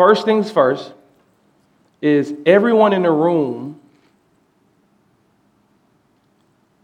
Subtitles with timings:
[0.00, 0.94] first things first
[2.00, 3.78] is everyone in the room,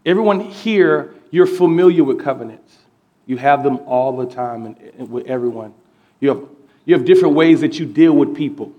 [0.05, 2.77] everyone here, you're familiar with covenants.
[3.25, 5.73] You have them all the time and, with everyone.
[6.19, 6.43] You have,
[6.85, 8.71] you have different ways that you deal with people.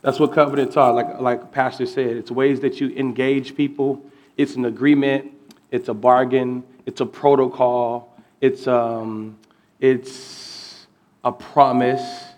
[0.00, 2.16] That's what covenants are, like, like Pastor said.
[2.16, 4.04] It's ways that you engage people.
[4.36, 5.30] It's an agreement,
[5.70, 9.38] it's a bargain, it's a protocol, it's, um,
[9.78, 10.88] it's
[11.22, 12.31] a promise.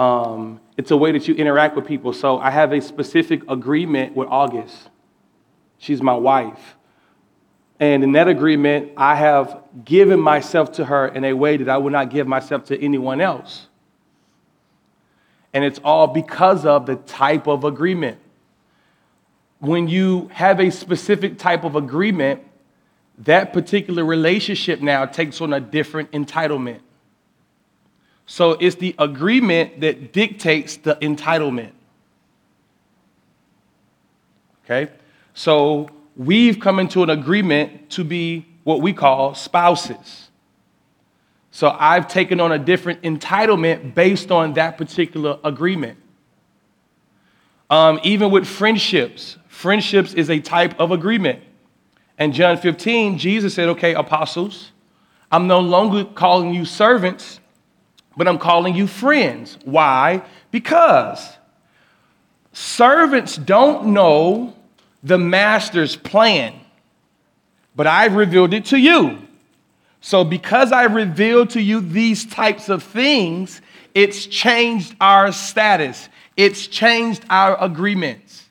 [0.00, 2.14] Um, it's a way that you interact with people.
[2.14, 4.88] So I have a specific agreement with August.
[5.76, 6.76] She's my wife.
[7.78, 11.76] And in that agreement, I have given myself to her in a way that I
[11.76, 13.66] would not give myself to anyone else.
[15.52, 18.18] And it's all because of the type of agreement.
[19.58, 22.42] When you have a specific type of agreement,
[23.18, 26.80] that particular relationship now takes on a different entitlement.
[28.30, 31.72] So it's the agreement that dictates the entitlement.
[34.64, 34.92] Okay?
[35.34, 40.28] So we've come into an agreement to be what we call spouses.
[41.50, 45.98] So I've taken on a different entitlement based on that particular agreement.
[47.68, 51.42] Um, even with friendships, friendships is a type of agreement.
[52.16, 54.70] And John 15, Jesus said, Okay, apostles,
[55.32, 57.39] I'm no longer calling you servants,
[58.16, 59.58] but I'm calling you friends.
[59.64, 60.22] Why?
[60.50, 61.36] Because
[62.52, 64.54] servants don't know
[65.02, 66.54] the master's plan,
[67.74, 69.18] but I've revealed it to you.
[70.02, 73.60] So, because I revealed to you these types of things,
[73.94, 78.48] it's changed our status, it's changed our agreements.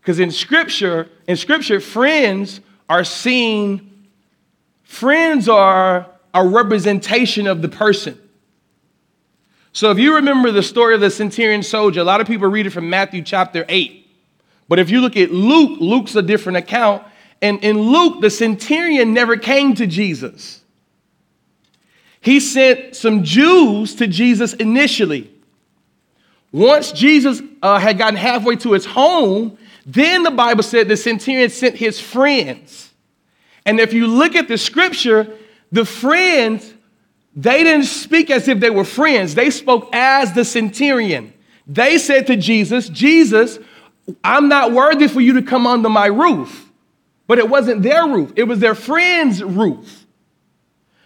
[0.00, 4.06] Because in scripture, in scripture, friends are seen,
[4.82, 8.18] friends are a representation of the person.
[9.78, 12.66] So if you remember the story of the centurion soldier, a lot of people read
[12.66, 14.10] it from Matthew chapter 8.
[14.66, 17.04] But if you look at Luke, Luke's a different account.
[17.40, 20.62] And in Luke, the centurion never came to Jesus.
[22.20, 25.30] He sent some Jews to Jesus initially.
[26.50, 31.50] Once Jesus uh, had gotten halfway to his home, then the Bible said the centurion
[31.50, 32.90] sent his friends.
[33.64, 35.32] And if you look at the scripture,
[35.70, 36.74] the friends,
[37.38, 39.36] they didn't speak as if they were friends.
[39.36, 41.32] They spoke as the centurion.
[41.68, 43.60] They said to Jesus, Jesus,
[44.24, 46.68] I'm not worthy for you to come under my roof.
[47.28, 50.04] But it wasn't their roof, it was their friend's roof.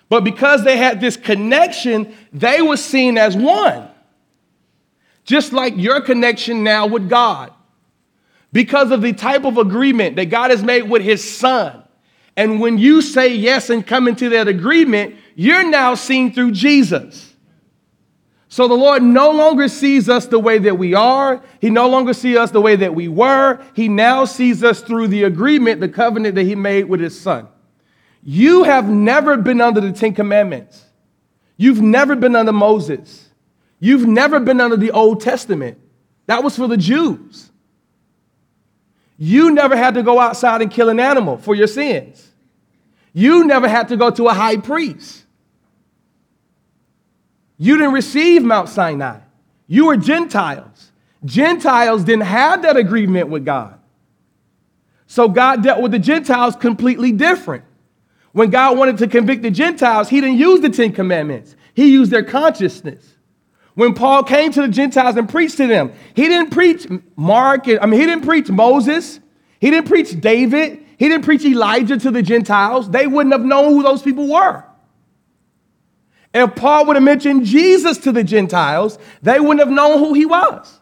[0.09, 3.91] But because they had this connection, they were seen as one.
[5.25, 7.53] Just like your connection now with God.
[8.55, 11.83] Because of the type of agreement that God has made with his son.
[12.39, 17.35] And when you say yes and come into that agreement, you're now seen through Jesus.
[18.49, 21.43] So the Lord no longer sees us the way that we are.
[21.61, 23.65] He no longer sees us the way that we were.
[23.75, 27.49] He now sees us through the agreement, the covenant that he made with his son.
[28.23, 30.85] You have never been under the Ten Commandments.
[31.57, 33.31] You've never been under Moses.
[33.81, 35.79] You've never been under the Old Testament.
[36.27, 37.51] That was for the Jews.
[39.17, 42.31] You never had to go outside and kill an animal for your sins.
[43.13, 45.22] You never had to go to a high priest.
[47.63, 49.21] You didn't receive Mount Sinai.
[49.69, 50.91] You were Gentiles.
[51.25, 53.79] Gentiles didn't have that agreement with God.
[55.07, 57.63] So God dealt with the Gentiles completely different.
[58.33, 62.11] When God wanted to convict the Gentiles, he didn't use the Ten Commandments, he used
[62.11, 63.15] their consciousness.
[63.75, 67.87] When Paul came to the Gentiles and preached to them, he didn't preach Mark, I
[67.87, 69.21] mean, he didn't preach Moses,
[69.61, 72.91] he didn't preach David, he didn't preach Elijah to the Gentiles.
[72.91, 74.65] They wouldn't have known who those people were.
[76.35, 80.25] If Paul would have mentioned Jesus to the Gentiles, they wouldn't have known who he
[80.25, 80.81] was.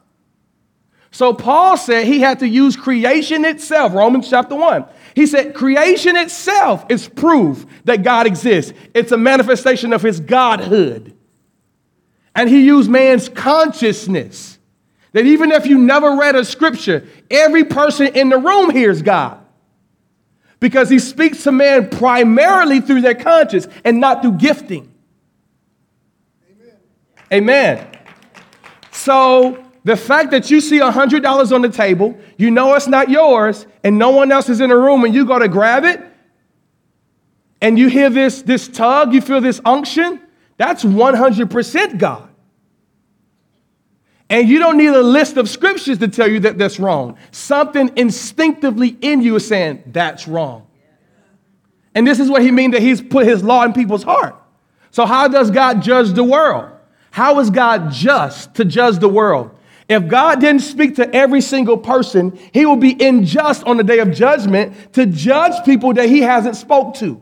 [1.11, 4.85] So Paul said he had to use creation itself, Romans chapter 1.
[5.17, 8.73] He said, creation itself is proof that God exists.
[8.95, 11.17] It's a manifestation of his godhood.
[12.35, 14.59] And he used man's consciousness.
[15.13, 19.39] That even if you never read a scripture, every person in the room hears God.
[20.61, 24.90] Because he speaks to man primarily through their conscience and not through gifting.
[27.33, 27.87] Amen.
[28.91, 33.67] So the fact that you see $100 on the table, you know it's not yours,
[33.83, 36.01] and no one else is in the room, and you go to grab it,
[37.63, 40.21] and you hear this, this tug, you feel this unction,
[40.57, 42.29] that's 100% God.
[44.29, 47.19] And you don't need a list of scriptures to tell you that that's wrong.
[47.33, 50.67] Something instinctively in you is saying that's wrong.
[51.95, 54.37] And this is what he means that he's put his law in people's heart.
[54.93, 56.71] So, how does God judge the world?
[57.11, 59.51] How is God just to judge the world?
[59.89, 63.99] If God didn't speak to every single person, he will be unjust on the day
[63.99, 67.21] of judgment to judge people that he hasn't spoke to.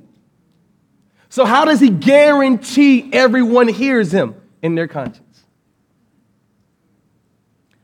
[1.31, 5.44] So how does he guarantee everyone hears him in their conscience?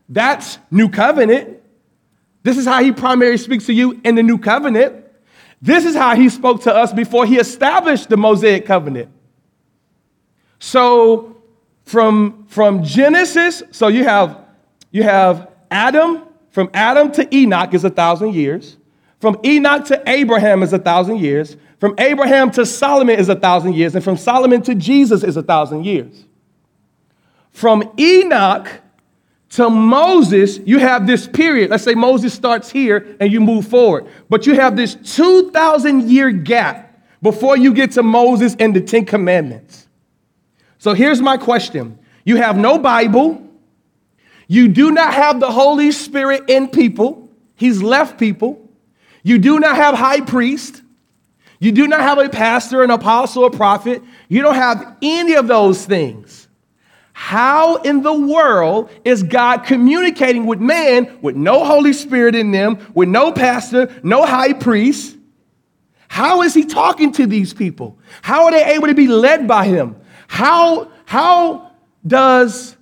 [0.09, 1.63] That's new covenant.
[2.43, 5.03] This is how he primarily speaks to you in the new covenant.
[5.63, 9.09] This is how he spoke to us before he established the Mosaic covenant.
[10.59, 11.34] So
[11.85, 14.45] from, from Genesis, so you have
[14.95, 18.77] you have Adam, from Adam to Enoch is a thousand years.
[19.19, 21.57] From Enoch to Abraham is a thousand years.
[21.81, 23.97] From Abraham to Solomon is a thousand years.
[23.97, 26.27] And from Solomon to Jesus is a thousand years.
[27.51, 28.69] From Enoch
[29.51, 31.71] to Moses, you have this period.
[31.71, 34.07] Let's say Moses starts here and you move forward.
[34.31, 39.05] But you have this 2,000 year gap before you get to Moses and the Ten
[39.05, 39.84] Commandments.
[40.85, 43.43] So here's my question You have no Bible,
[44.49, 48.61] you do not have the Holy Spirit in people, He's left people.
[49.23, 50.83] You do not have high priest.
[51.59, 54.03] You do not have a pastor, an apostle, a prophet.
[54.29, 56.49] You don't have any of those things.
[57.15, 62.93] How in the world is God communicating with man with no Holy Spirit in them,
[62.93, 65.17] with no pastor, no high priest?
[66.09, 67.99] How is he talking to these people?
[68.21, 69.97] How are they able to be led by him?
[70.29, 71.73] How, how
[72.07, 72.77] does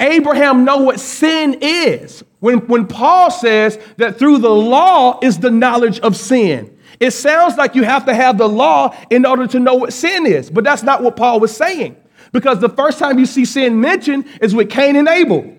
[0.00, 2.22] Abraham know what sin is.
[2.40, 7.56] When, when Paul says that through the law is the knowledge of sin, it sounds
[7.56, 10.64] like you have to have the law in order to know what sin is, but
[10.64, 11.96] that's not what Paul was saying.
[12.32, 15.54] Because the first time you see sin mentioned is with Cain and Abel.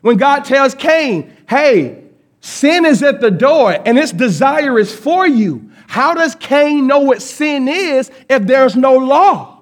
[0.00, 2.04] When God tells Cain, hey,
[2.40, 5.70] sin is at the door and its desire is for you.
[5.88, 9.55] How does Cain know what sin is if there's no law?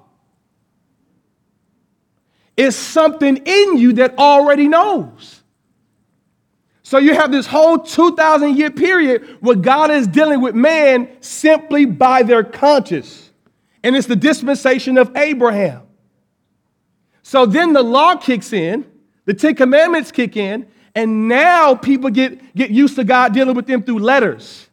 [2.57, 5.41] Is something in you that already knows.
[6.83, 11.85] So you have this whole 2,000 year period where God is dealing with man simply
[11.85, 13.31] by their conscience.
[13.83, 15.81] And it's the dispensation of Abraham.
[17.23, 18.85] So then the law kicks in,
[19.25, 23.65] the Ten Commandments kick in, and now people get, get used to God dealing with
[23.65, 24.69] them through letters,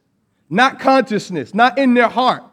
[0.50, 2.44] not consciousness, not in their heart.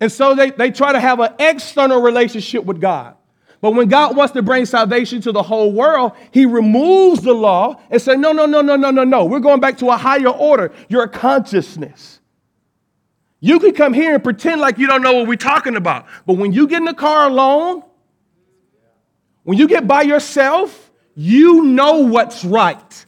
[0.00, 3.16] And so they, they try to have an external relationship with God.
[3.60, 7.80] But when God wants to bring salvation to the whole world, he removes the law
[7.90, 9.24] and says, no, no, no, no, no, no, no.
[9.26, 12.20] We're going back to a higher order, your consciousness.
[13.40, 16.06] You can come here and pretend like you don't know what we're talking about.
[16.26, 17.82] But when you get in the car alone,
[19.42, 23.06] when you get by yourself, you know what's right.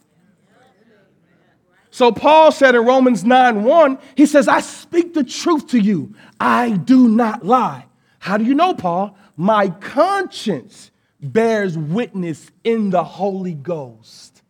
[1.91, 6.15] So Paul said in Romans 9 1, he says, I speak the truth to you.
[6.41, 7.85] I do not lie.
[8.19, 9.17] How do you know, Paul?
[9.37, 10.91] My conscience
[11.21, 14.43] bears witness in the Holy Ghost.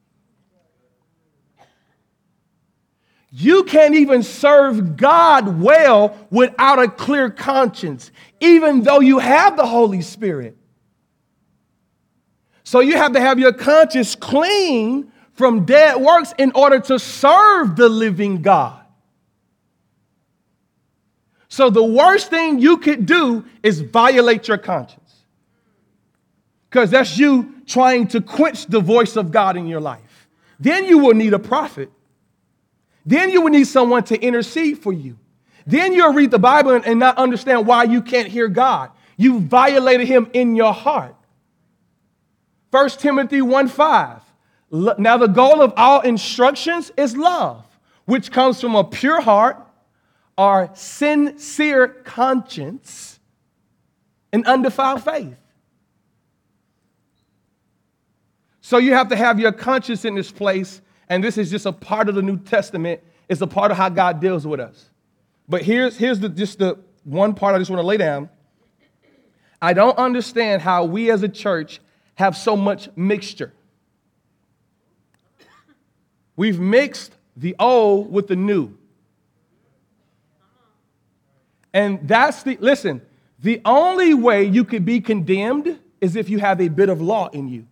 [3.30, 9.66] You can't even serve God well without a clear conscience, even though you have the
[9.66, 10.56] Holy Spirit.
[12.62, 17.76] So you have to have your conscience clean from dead works in order to serve
[17.76, 18.81] the living God.
[21.52, 25.26] So the worst thing you could do is violate your conscience.
[26.70, 30.28] Because that's you trying to quench the voice of God in your life.
[30.58, 31.90] Then you will need a prophet.
[33.04, 35.18] Then you will need someone to intercede for you.
[35.66, 38.90] Then you'll read the Bible and not understand why you can't hear God.
[39.18, 41.14] You violated him in your heart.
[42.70, 44.20] 1 Timothy 1 5.
[44.70, 47.62] Now, the goal of all instructions is love,
[48.06, 49.62] which comes from a pure heart
[50.36, 53.18] our sincere conscience
[54.32, 55.36] and undefiled faith.
[58.60, 61.72] So you have to have your conscience in this place, and this is just a
[61.72, 63.02] part of the New Testament.
[63.28, 64.88] It's a part of how God deals with us.
[65.48, 68.30] But here's, here's the, just the one part I just want to lay down.
[69.60, 71.80] I don't understand how we as a church
[72.14, 73.52] have so much mixture.
[76.36, 78.76] We've mixed the old with the new.
[81.74, 83.02] And that's the, listen,
[83.38, 87.28] the only way you could be condemned is if you have a bit of law
[87.28, 87.66] in you.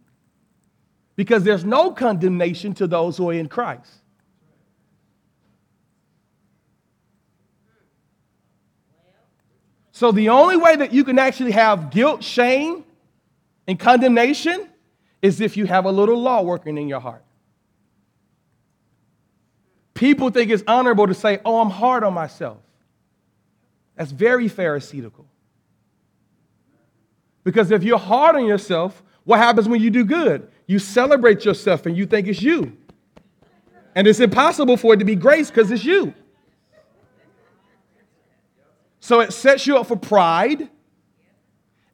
[1.16, 3.92] Because there's no condemnation to those who are in Christ.
[9.92, 12.85] So the only way that you can actually have guilt, shame,
[13.66, 14.66] and condemnation
[15.21, 17.23] is if you have a little law working in your heart.
[19.92, 22.57] People think it's honorable to say, Oh, I'm hard on myself.
[24.00, 25.26] That's very Pharisaical.
[27.45, 30.49] Because if you're hard on yourself, What happens when you do good?
[30.66, 32.76] You celebrate yourself and you think it's you.
[33.95, 36.14] And it's impossible for it to be grace because it's you.
[39.00, 40.69] So it sets you up for pride,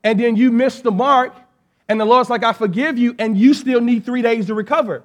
[0.03, 1.35] and then you miss the mark,
[1.89, 5.05] and the Lord's like, I forgive you, and you still need three days to recover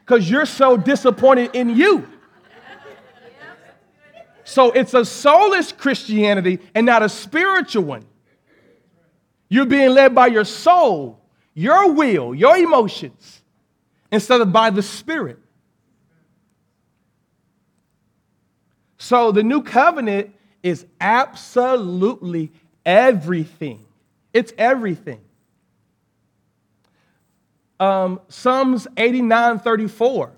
[0.00, 2.06] because you're so disappointed in you.
[4.48, 8.06] So it's a soulless Christianity and not a spiritual one.
[9.50, 11.20] You're being led by your soul,
[11.52, 13.42] your will, your emotions,
[14.10, 15.38] instead of by the Spirit.
[18.96, 22.50] So the new covenant is absolutely
[22.86, 23.84] everything.
[24.32, 25.20] It's everything.
[27.78, 30.32] Um, Psalms 89 34.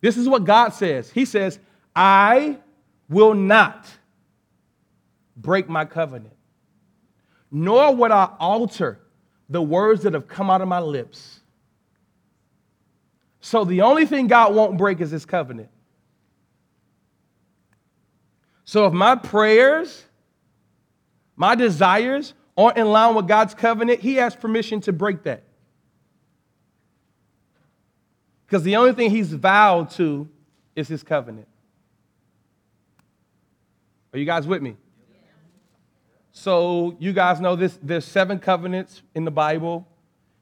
[0.00, 1.10] This is what God says.
[1.10, 1.58] He says,
[1.94, 2.56] I
[3.08, 3.86] will not
[5.36, 6.34] break my covenant,
[7.50, 9.00] nor would I alter
[9.48, 11.40] the words that have come out of my lips.
[13.40, 15.70] So the only thing God won't break is his covenant.
[18.68, 20.04] So if my prayers,
[21.36, 25.44] my desires aren't in line with God's covenant, He has permission to break that.
[28.44, 30.28] Because the only thing He's vowed to
[30.76, 31.47] is His covenant.
[34.12, 34.76] Are you guys with me?
[36.32, 37.78] So you guys know this.
[37.82, 39.86] There's seven covenants in the Bible.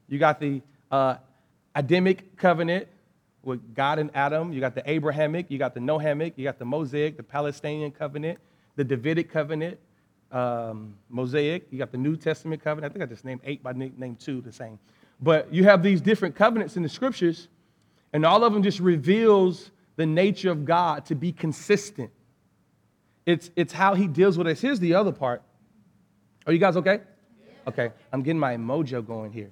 [0.07, 1.15] You got the uh,
[1.75, 2.87] Adamic covenant,
[3.47, 4.51] with God and Adam.
[4.51, 8.39] You got the Abrahamic, you got the Nohamic, you got the Mosaic, the Palestinian covenant,
[8.75, 9.79] the Davidic covenant,
[10.33, 11.65] um, Mosaic.
[11.71, 12.91] You got the New Testament covenant.
[12.91, 14.77] I think I just named eight by name two the same.
[15.21, 17.47] But you have these different covenants in the scriptures,
[18.11, 22.11] and all of them just reveals the nature of God to be consistent.
[23.27, 24.61] It's, it's how he deals with us.
[24.61, 25.43] Here's the other part.
[26.47, 27.01] Are you guys okay?
[27.67, 29.51] Okay, I'm getting my mojo going here.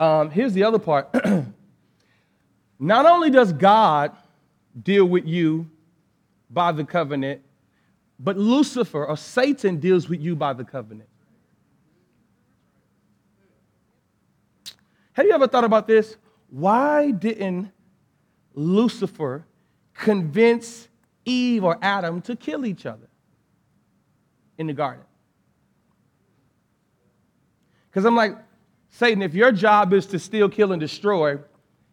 [0.00, 1.14] Um, here's the other part.
[2.80, 4.16] Not only does God
[4.82, 5.70] deal with you
[6.50, 7.40] by the covenant,
[8.18, 11.08] but Lucifer or Satan deals with you by the covenant.
[15.12, 16.16] Have you ever thought about this?
[16.48, 17.70] Why didn't
[18.54, 19.44] Lucifer
[19.94, 20.88] convince
[21.24, 23.08] Eve or Adam to kill each other
[24.58, 25.04] in the garden?
[27.90, 28.36] Because I'm like,
[28.90, 31.38] Satan, if your job is to steal, kill, and destroy,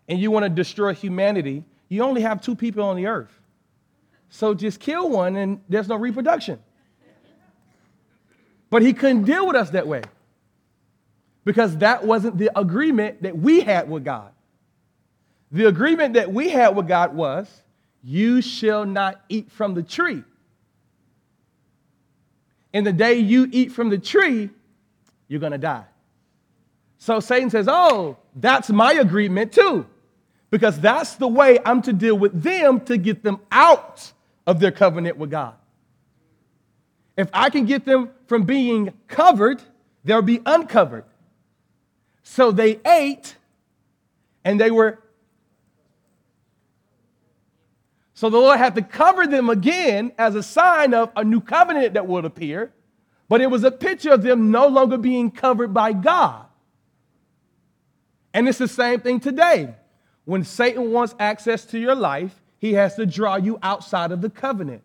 [0.08, 3.32] and you want to destroy humanity, you only have two people on the earth.
[4.30, 6.60] So just kill one and there's no reproduction.
[8.70, 10.02] But he couldn't deal with us that way
[11.46, 14.32] because that wasn't the agreement that we had with God.
[15.52, 17.50] The agreement that we had with God was,
[18.10, 20.24] You shall not eat from the tree.
[22.74, 24.50] And the day you eat from the tree,
[25.28, 25.84] you're going to die.
[27.00, 29.86] So Satan says, Oh, that's my agreement too
[30.52, 34.14] because that's the way I'm to deal with them to get them out
[34.46, 35.56] of their covenant with God.
[37.18, 39.62] If I can get them from being covered,
[40.06, 41.04] they'll be uncovered.
[42.24, 43.36] So they ate
[44.46, 45.00] and they were.
[48.18, 51.94] So the Lord had to cover them again as a sign of a new covenant
[51.94, 52.74] that would appear,
[53.30, 56.48] but it was a picture of them no longer being covered by God.
[58.34, 59.76] And it's the same thing today.
[60.26, 64.32] When Satan wants access to your life, he has to draw you outside of the
[64.32, 64.82] covenant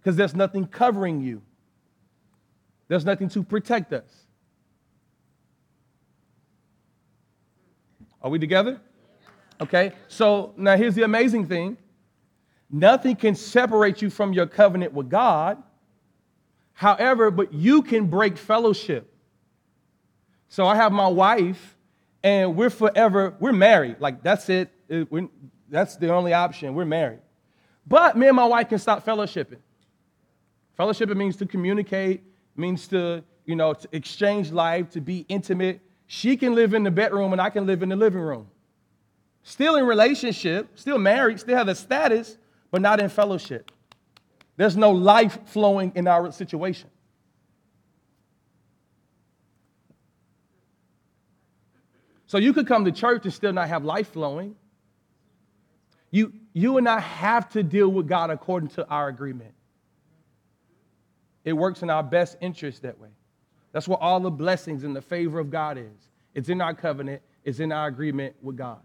[0.00, 1.42] because there's nothing covering you,
[2.88, 4.26] there's nothing to protect us.
[8.20, 8.80] Are we together?
[9.60, 11.76] Okay, so now here's the amazing thing
[12.70, 15.62] nothing can separate you from your covenant with God.
[16.72, 19.12] However, but you can break fellowship.
[20.48, 21.76] So I have my wife
[22.22, 23.96] and we're forever, we're married.
[24.00, 24.70] Like, that's it.
[24.88, 25.08] it
[25.68, 26.74] that's the only option.
[26.74, 27.20] We're married.
[27.86, 29.58] But me and my wife can stop fellowshipping.
[30.78, 32.22] Fellowshipping means to communicate,
[32.56, 35.80] means to, you know, to exchange life, to be intimate.
[36.06, 38.48] She can live in the bedroom and I can live in the living room.
[39.42, 42.38] Still in relationship, still married, still have the status,
[42.76, 43.72] but not in fellowship.
[44.58, 46.90] There's no life flowing in our situation.
[52.26, 54.56] So you could come to church and still not have life flowing.
[56.10, 59.54] You, you and I have to deal with God according to our agreement.
[61.46, 63.08] It works in our best interest that way.
[63.72, 66.10] That's what all the blessings and the favor of God is.
[66.34, 68.80] It's in our covenant, it's in our agreement with God.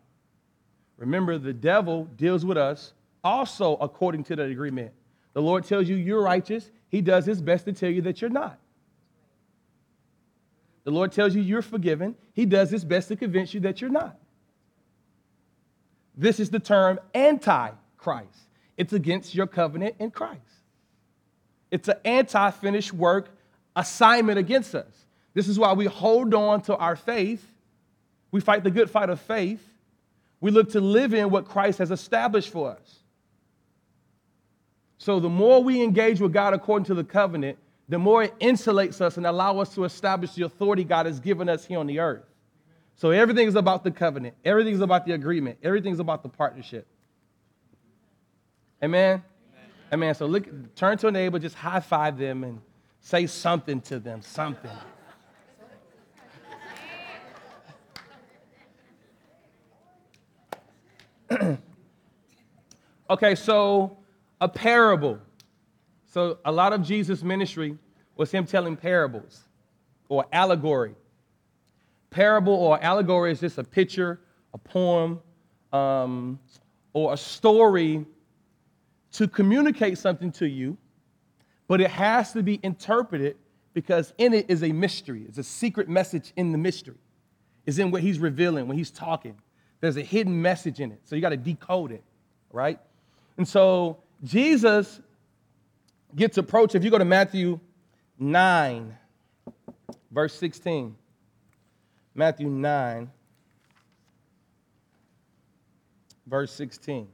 [0.96, 4.92] Remember, the devil deals with us also according to that agreement.
[5.34, 8.30] The Lord tells you you're righteous, he does his best to tell you that you're
[8.30, 8.58] not.
[10.84, 12.16] The Lord tells you you're forgiven.
[12.34, 14.18] He does his best to convince you that you're not.
[16.18, 18.28] This is the term anti Christ.
[18.78, 20.40] It's against your covenant in Christ.
[21.70, 23.30] It's an anti finished work
[23.76, 25.06] assignment against us.
[25.34, 27.46] This is why we hold on to our faith.
[28.32, 29.66] We fight the good fight of faith.
[30.42, 33.01] We look to live in what Christ has established for us.
[35.02, 37.58] So the more we engage with God according to the covenant,
[37.90, 41.50] the more it insulates us and allow us to establish the authority God has given
[41.50, 42.24] us here on the earth.
[42.98, 44.36] So everything is about the covenant.
[44.46, 45.58] Everything is about the agreement.
[45.64, 46.86] Everything is about the partnership.
[48.84, 49.24] Amen?
[49.24, 49.24] Amen.
[49.92, 50.14] Amen.
[50.14, 52.62] So look, turn to a neighbor, just high five them and
[53.00, 54.70] say something to them, something.
[63.10, 63.98] okay, so
[64.42, 65.20] a parable.
[66.06, 67.78] So a lot of Jesus' ministry
[68.18, 69.46] was him telling parables
[70.10, 70.96] or allegory.
[72.10, 74.20] Parable or allegory is just a picture,
[74.54, 75.22] a poem,
[75.72, 76.38] um,
[76.94, 78.06] or a story
[79.14, 80.78] to communicate something to you,
[81.68, 83.38] but it has to be interpreted
[83.74, 85.24] because in it is a mystery.
[85.28, 86.98] It's a secret message in the mystery.
[87.66, 89.36] It's in what he's revealing when he's talking.
[89.80, 91.00] There's a hidden message in it.
[91.06, 92.04] So you got to decode it,
[92.52, 92.80] right?
[93.38, 95.02] And so Jesus
[96.16, 96.76] gets approached.
[96.76, 97.60] If you go to Matthew
[98.20, 98.96] 9,
[100.12, 100.96] verse 16,
[102.14, 103.10] Matthew 9,
[106.28, 107.08] verse 16.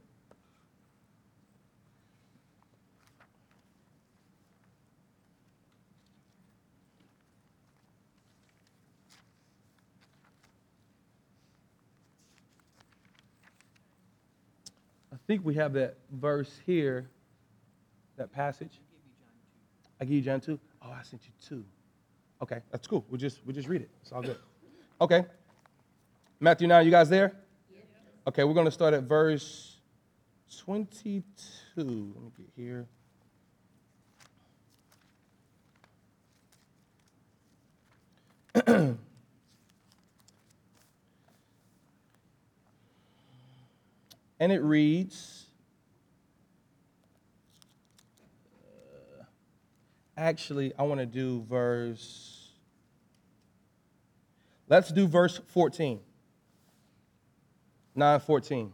[15.27, 17.09] Think we have that verse here,
[18.15, 18.79] that passage.
[19.99, 20.57] I give you John 2.
[20.81, 21.65] Oh, I sent you two.
[22.41, 23.05] Okay, that's cool.
[23.09, 23.89] We'll just, we'll just read it.
[24.01, 24.37] It's all good.
[25.01, 25.25] Okay.
[26.39, 27.33] Matthew 9, you guys there?
[28.27, 29.77] Okay, we're going to start at verse
[30.59, 31.23] 22.
[31.77, 32.87] Let me get here.
[44.39, 45.45] And it reads
[49.19, 49.23] uh,
[50.15, 52.49] actually, I want to do verse,
[54.67, 55.99] let's do verse 14.
[57.97, 58.73] 9 14.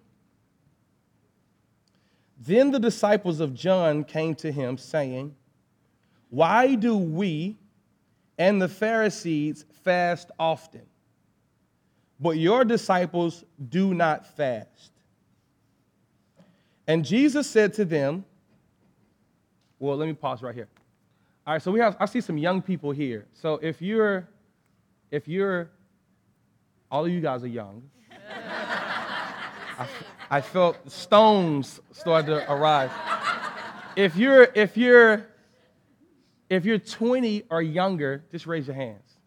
[2.45, 5.33] Then the disciples of John came to him, saying,
[6.29, 7.57] Why do we
[8.37, 10.81] and the Pharisees fast often,
[12.19, 14.92] but your disciples do not fast?
[16.87, 18.25] And Jesus said to them,
[19.79, 20.67] well, let me pause right here.
[21.45, 23.25] All right, so we have I see some young people here.
[23.33, 24.27] So if you're
[25.11, 25.69] if you're
[26.89, 27.83] all of you guys are young.
[29.79, 29.87] I,
[30.29, 32.91] I felt stones start to arise.
[33.95, 35.27] If you're if you're
[36.49, 39.17] if you're 20 or younger, just raise your hands.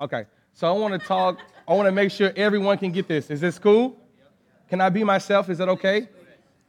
[0.00, 0.26] Okay.
[0.54, 3.30] So I want to talk, I want to make sure everyone can get this.
[3.30, 3.96] Is this cool?
[4.68, 5.48] Can I be myself?
[5.50, 6.08] Is that okay?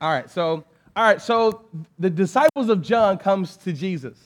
[0.01, 0.63] All right, so
[0.95, 1.65] all right, so
[1.97, 4.17] the disciples of John comes to Jesus.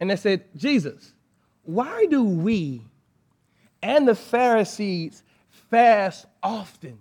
[0.00, 1.12] And they said, "Jesus,
[1.62, 2.82] why do we
[3.82, 5.22] and the Pharisees
[5.70, 6.98] fast often,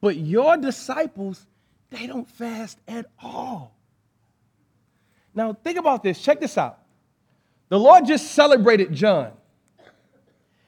[0.00, 1.46] but your disciples
[1.90, 3.74] they don't fast at all?"
[5.34, 6.20] Now, think about this.
[6.20, 6.78] Check this out.
[7.68, 9.32] The Lord just celebrated John.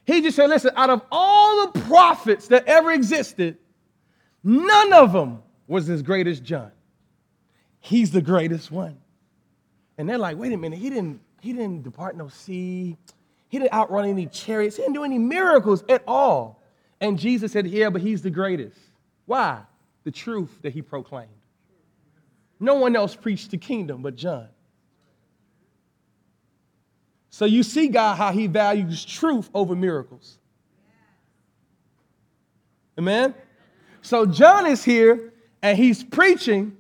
[0.05, 3.59] He just said, listen, out of all the prophets that ever existed,
[4.43, 6.73] none of them was as great as John.
[7.79, 8.99] He's the greatest one.
[9.97, 12.97] And they're like, wait a minute, he didn't, he didn't depart no sea.
[13.49, 14.77] He didn't outrun any chariots.
[14.77, 16.61] He didn't do any miracles at all.
[17.01, 18.77] And Jesus said, yeah, but he's the greatest.
[19.27, 19.61] Why?
[20.03, 21.29] The truth that he proclaimed.
[22.59, 24.49] No one else preached the kingdom but John.
[27.31, 30.37] So you see, God, how he values truth over miracles.
[32.99, 33.35] Amen?
[34.03, 35.30] So John is here
[35.63, 36.77] and he's preaching.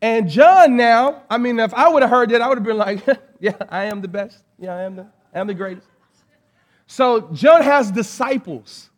[0.00, 2.76] And John now, I mean, if I would have heard that, I would have been
[2.76, 3.04] like,
[3.40, 4.42] yeah, I am the best.
[4.58, 5.86] Yeah, I am the, I am the greatest.
[6.86, 8.90] So John has disciples.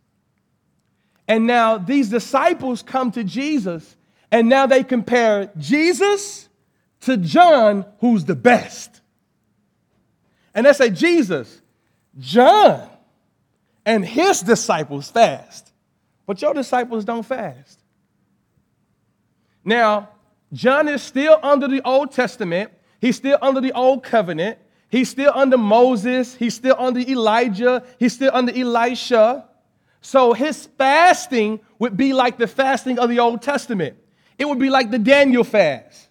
[1.26, 3.96] And now these disciples come to Jesus,
[4.30, 6.48] and now they compare Jesus
[7.02, 9.00] to John, who's the best.
[10.54, 11.60] And they say, Jesus,
[12.18, 12.88] John
[13.84, 15.72] and his disciples fast,
[16.26, 17.77] but your disciples don't fast.
[19.68, 20.08] Now,
[20.50, 22.72] John is still under the Old Testament.
[23.02, 24.58] He's still under the Old Covenant.
[24.88, 26.34] He's still under Moses.
[26.34, 27.84] He's still under Elijah.
[27.98, 29.46] He's still under Elisha.
[30.00, 33.98] So his fasting would be like the fasting of the Old Testament.
[34.38, 36.08] It would be like the Daniel fast,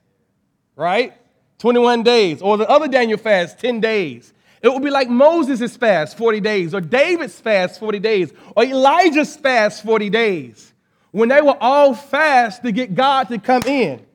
[0.76, 1.13] right?
[1.58, 2.43] 21 days.
[2.43, 4.34] Or the other Daniel fast, 10 days.
[4.62, 9.36] It would be like Moses' fast, 40 days, or David's fast, 40 days, or Elijah's
[9.36, 10.74] fast, 40 days.
[11.17, 14.06] When they were all fast to get God to come in.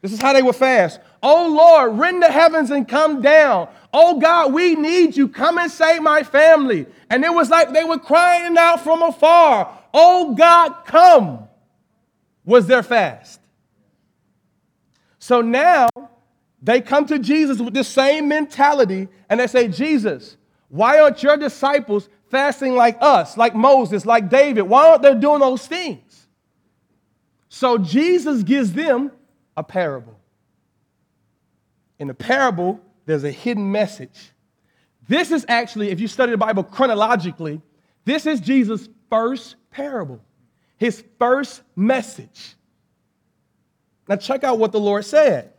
[0.00, 1.00] This is how they were fast.
[1.24, 3.68] Oh Lord, rend the heavens and come down.
[3.92, 5.26] Oh God, we need you.
[5.26, 6.86] Come and save my family.
[7.10, 9.76] And it was like they were crying out from afar.
[9.92, 11.48] Oh God, come.
[12.44, 13.40] Was their fast.
[15.18, 15.88] So now
[16.62, 20.36] they come to Jesus with the same mentality and they say, Jesus,
[20.68, 24.62] why aren't your disciples fasting like us, like Moses, like David?
[24.62, 26.26] Why aren't they doing those things?
[27.48, 29.10] So Jesus gives them
[29.56, 30.18] a parable.
[31.98, 34.30] In the parable, there's a hidden message.
[35.08, 37.60] This is actually, if you study the Bible chronologically,
[38.04, 40.20] this is Jesus' first parable,
[40.76, 42.54] his first message.
[44.06, 45.52] Now, check out what the Lord said.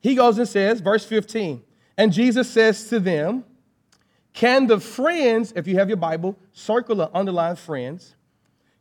[0.00, 1.62] He goes and says, verse 15,
[1.96, 3.44] and Jesus says to them,
[4.40, 8.16] Can the friends, if you have your Bible, circle or underline friends,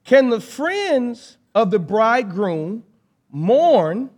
[0.05, 2.85] can the friends of the bridegroom
[3.29, 4.09] mourn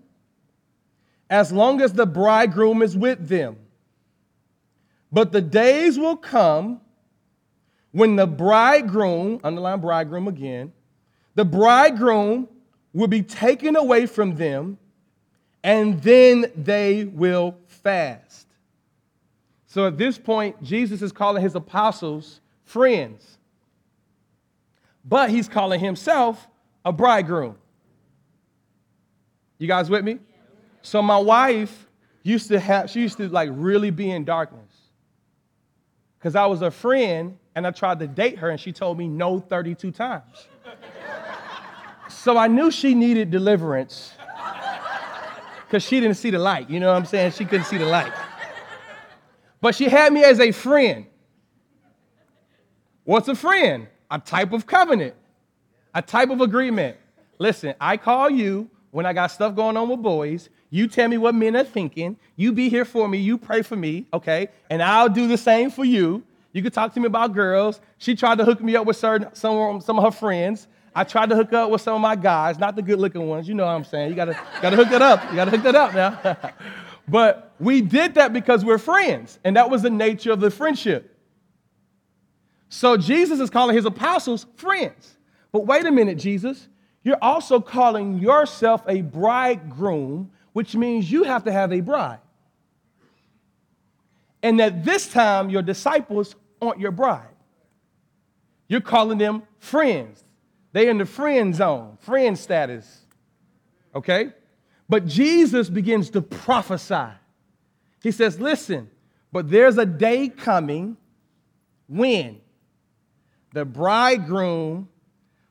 [1.32, 3.56] as long as the bridegroom is with them.
[5.12, 6.80] But the days will come
[7.90, 10.72] when the bridegroom, underline bridegroom again,
[11.34, 12.50] the bridegroom
[12.94, 14.78] will be taken away from them,
[15.64, 18.46] and then they will fast.
[19.72, 23.38] So at this point, Jesus is calling his apostles friends,
[25.06, 26.46] but he's calling himself
[26.84, 27.56] a bridegroom.
[29.60, 30.20] You guys with me?
[30.82, 31.88] So my wife
[32.22, 34.76] used to have, she used to like really be in darkness.
[36.20, 39.08] Because I was a friend and I tried to date her and she told me
[39.08, 40.50] no 32 times.
[42.10, 44.16] so I knew she needed deliverance
[45.66, 46.70] because she didn't see the light.
[46.70, 47.32] You know what I'm saying?
[47.32, 48.12] She couldn't see the light.
[49.62, 51.06] But she had me as a friend.
[53.04, 53.88] What's a friend?
[54.10, 55.16] A type of covenant,
[55.94, 56.98] a type of agreement.
[57.40, 60.50] Listen, I call you when I got stuff going on with boys.
[60.70, 62.18] You tell me what men are thinking.
[62.36, 63.20] You be here for me.
[63.20, 64.50] You pray for me, okay?
[64.70, 66.24] And I'll do the same for you.
[66.54, 67.80] You could talk to me about girls.
[67.98, 70.68] She tried to hook me up with certain, some, some of her friends.
[70.94, 73.48] I tried to hook up with some of my guys, not the good looking ones.
[73.48, 74.10] You know what I'm saying?
[74.10, 75.24] You gotta, gotta hook that up.
[75.30, 76.52] You gotta hook that up now.
[77.08, 81.16] but we did that because we're friends, and that was the nature of the friendship.
[82.70, 85.18] So Jesus is calling his apostles friends.
[85.52, 86.70] But wait a minute, Jesus.
[87.04, 92.20] You're also calling yourself a bridegroom which means you have to have a bride.
[94.44, 97.28] And that this time, your disciples aren't your bride.
[98.68, 100.24] You're calling them friends.
[100.74, 103.06] They're in the friend zone, friend status.
[103.94, 104.34] Okay?
[104.92, 107.14] But Jesus begins to prophesy.
[108.04, 108.90] He says, Listen,
[109.32, 110.98] but there's a day coming
[111.88, 112.42] when
[113.54, 114.90] the bridegroom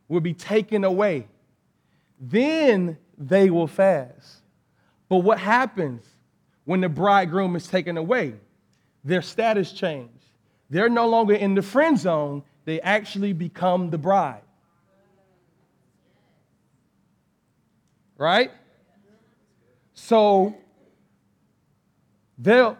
[0.08, 1.26] will be taken away.
[2.20, 4.42] Then they will fast.
[5.08, 6.04] But what happens
[6.66, 8.34] when the bridegroom is taken away?
[9.04, 10.20] Their status change.
[10.68, 14.42] They're no longer in the friend zone, they actually become the bride.
[18.18, 18.50] Right?
[20.02, 20.54] So
[22.38, 22.78] they'll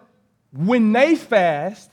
[0.53, 1.91] when they fast,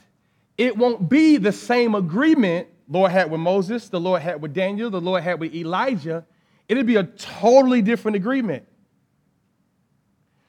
[0.56, 4.54] it won't be the same agreement the Lord had with Moses, the Lord had with
[4.54, 6.24] Daniel, the Lord had with Elijah.
[6.66, 8.66] It'll be a totally different agreement.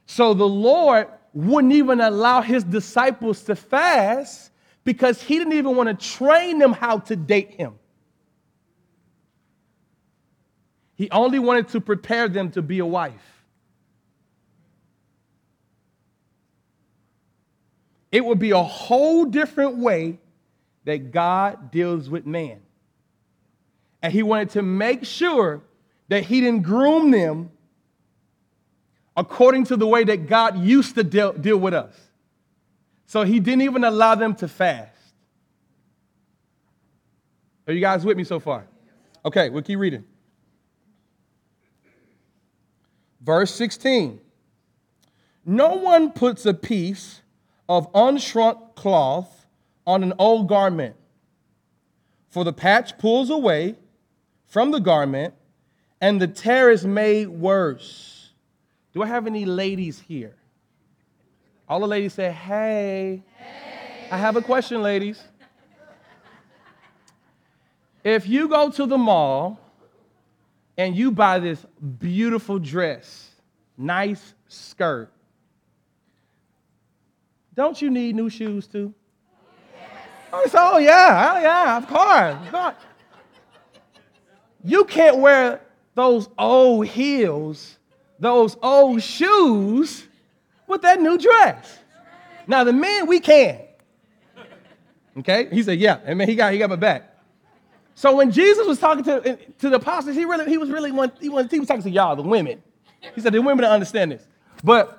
[0.06, 4.50] So the Lord wouldn't even allow his disciples to fast
[4.86, 7.74] because he didn't even want to train them how to date him.
[10.96, 13.39] He only wanted to prepare them to be a wife.
[18.12, 20.20] It would be a whole different way
[20.86, 22.60] that God deals with man.
[24.02, 25.62] And he wanted to make sure
[26.08, 27.52] that he didn't groom them
[29.16, 31.94] according to the way that God used to deal, deal with us.
[33.06, 34.96] So he didn't even allow them to fast.
[37.68, 38.66] Are you guys with me so far?
[39.26, 40.06] Okay, we'll keep reading.
[43.22, 44.20] Verse 16
[45.46, 47.22] No one puts a piece
[47.70, 49.46] of unshrunk cloth
[49.86, 50.96] on an old garment,
[52.30, 53.76] for the patch pulls away
[54.48, 55.36] from the garment,
[56.02, 58.32] and the tear is made worse.
[58.94, 60.36] Do I have any ladies here?
[61.68, 63.24] All the ladies say, hey.
[64.12, 65.24] I have a question, ladies.
[68.04, 69.60] If you go to the mall
[70.76, 71.64] and you buy this
[72.00, 73.30] beautiful dress,
[73.78, 75.12] nice skirt,
[77.60, 78.94] don't you need new shoes too?
[80.32, 82.74] Oh, I said, oh yeah, oh, yeah, of course.
[84.64, 85.60] You can't wear
[85.94, 87.78] those old heels,
[88.18, 90.08] those old shoes
[90.68, 91.80] with that new dress.
[92.48, 93.60] Now the men, we can.
[95.18, 95.50] Okay?
[95.52, 96.00] He said, yeah.
[96.06, 97.14] And man, he got he got my back.
[97.94, 101.12] So when Jesus was talking to, to the apostles, he really he was really one,
[101.20, 102.64] he, was, he was talking to y'all, the women.
[103.16, 104.26] He said the women don't understand this.
[104.64, 104.99] But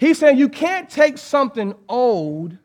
[0.00, 2.56] he's saying you can't take something old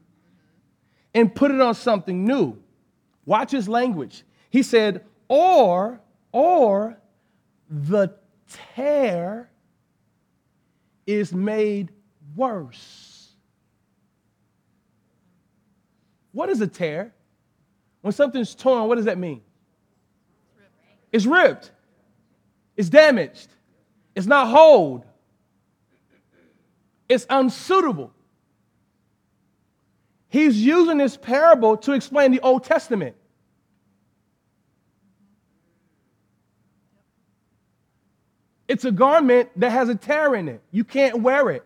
[1.13, 2.57] and put it on something new.
[3.25, 4.23] Watch his language.
[4.49, 5.99] He said, or,
[6.31, 6.97] or
[7.69, 8.15] the
[8.75, 9.49] tear
[11.05, 11.91] is made
[12.35, 13.29] worse.
[16.31, 17.13] What is a tear?
[18.01, 19.41] When something's torn, what does that mean?
[21.11, 21.71] It's ripped,
[22.75, 23.47] it's damaged,
[24.15, 25.05] it's not whole,
[27.07, 28.11] it's unsuitable.
[30.29, 33.15] He's using this parable to explain the Old Testament.
[38.67, 40.61] It's a garment that has a tear in it.
[40.71, 41.63] You can't wear it.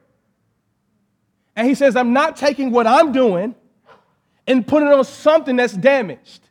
[1.56, 3.56] And he says, I'm not taking what I'm doing
[4.46, 6.42] and putting it on something that's damaged.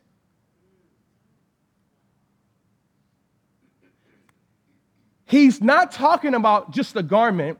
[5.25, 7.59] He's not talking about just a garment,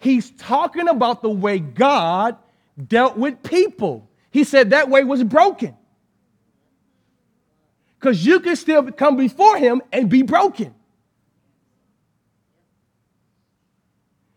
[0.00, 2.36] he's talking about the way God
[2.88, 4.08] dealt with people.
[4.30, 5.76] He said that way was broken.
[7.98, 10.74] Because you can still come before him and be broken.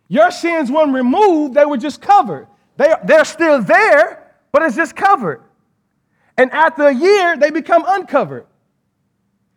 [0.10, 2.48] Your sins weren't removed, they were just covered.
[2.78, 5.42] They, they're still there, but it's just covered.
[6.38, 8.46] And after a year, they become uncovered.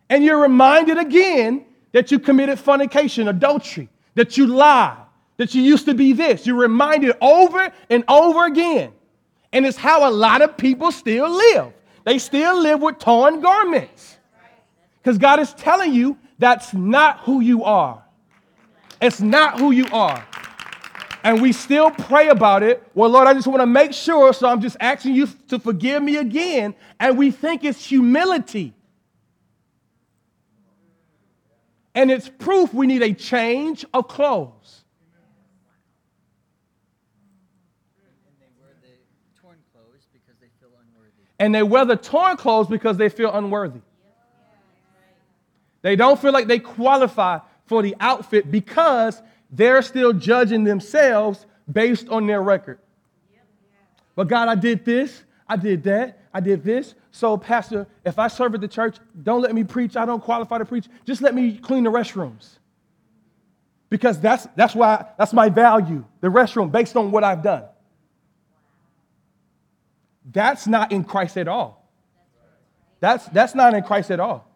[0.08, 5.05] And you're reminded again that you committed fornication, adultery, that you lied,
[5.36, 6.46] that you used to be this.
[6.46, 8.92] You're reminded over and over again.
[9.52, 11.72] And it's how a lot of people still live.
[12.04, 14.16] They still live with torn garments.
[15.02, 18.02] Because God is telling you that's not who you are.
[19.00, 20.26] It's not who you are.
[21.22, 22.86] And we still pray about it.
[22.94, 26.02] Well, Lord, I just want to make sure, so I'm just asking you to forgive
[26.02, 26.74] me again.
[27.00, 28.74] And we think it's humility.
[31.94, 34.55] And it's proof we need a change of clothes.
[41.38, 43.80] And they wear the torn clothes because they feel unworthy.
[45.82, 52.08] They don't feel like they qualify for the outfit because they're still judging themselves based
[52.08, 52.78] on their record.
[54.14, 56.94] But God, I did this, I did that, I did this.
[57.12, 59.96] So, Pastor, if I serve at the church, don't let me preach.
[59.96, 60.86] I don't qualify to preach.
[61.04, 62.58] Just let me clean the restrooms.
[63.88, 67.64] Because that's, that's why that's my value, the restroom, based on what I've done.
[70.30, 71.88] That's not in Christ at all.
[73.00, 74.50] That's, that's not in Christ at all.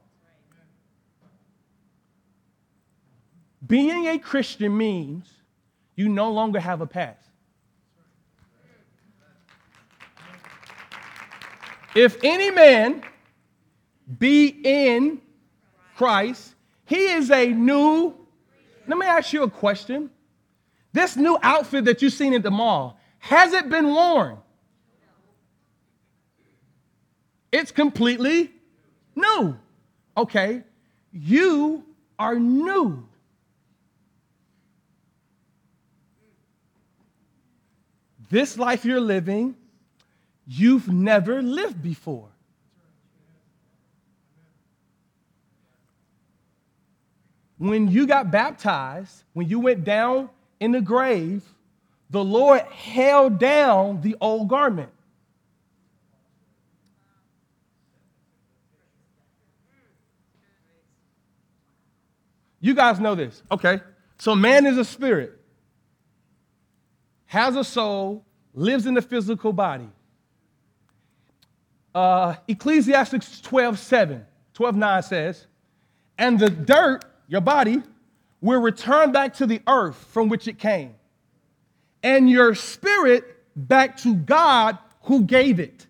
[3.67, 5.33] Being a Christian means
[5.95, 7.29] you no longer have a past.
[11.95, 13.03] If any man
[14.19, 15.21] be in
[15.97, 16.55] Christ,
[16.85, 18.15] he is a new.
[18.87, 20.11] Let me ask you a question.
[20.93, 24.39] This new outfit that you've seen at the mall, has it been worn?
[27.53, 28.51] It's completely
[29.15, 29.57] new.
[30.17, 30.63] Okay,
[31.13, 31.85] you
[32.19, 33.07] are new.
[38.31, 39.57] This life you're living,
[40.47, 42.29] you've never lived before.
[47.59, 51.43] When you got baptized, when you went down in the grave,
[52.09, 54.91] the Lord held down the old garment.
[62.61, 63.43] You guys know this.
[63.51, 63.81] Okay.
[64.19, 65.41] So man is a spirit,
[67.27, 69.89] has a soul, lives in the physical body.
[71.95, 75.47] Uh, Ecclesiastes 12, 7, 12, 9 says,
[76.19, 77.83] And the dirt, your body,
[78.41, 80.95] will return back to the earth from which it came,
[82.03, 83.25] and your spirit
[83.57, 85.87] back to God who gave it.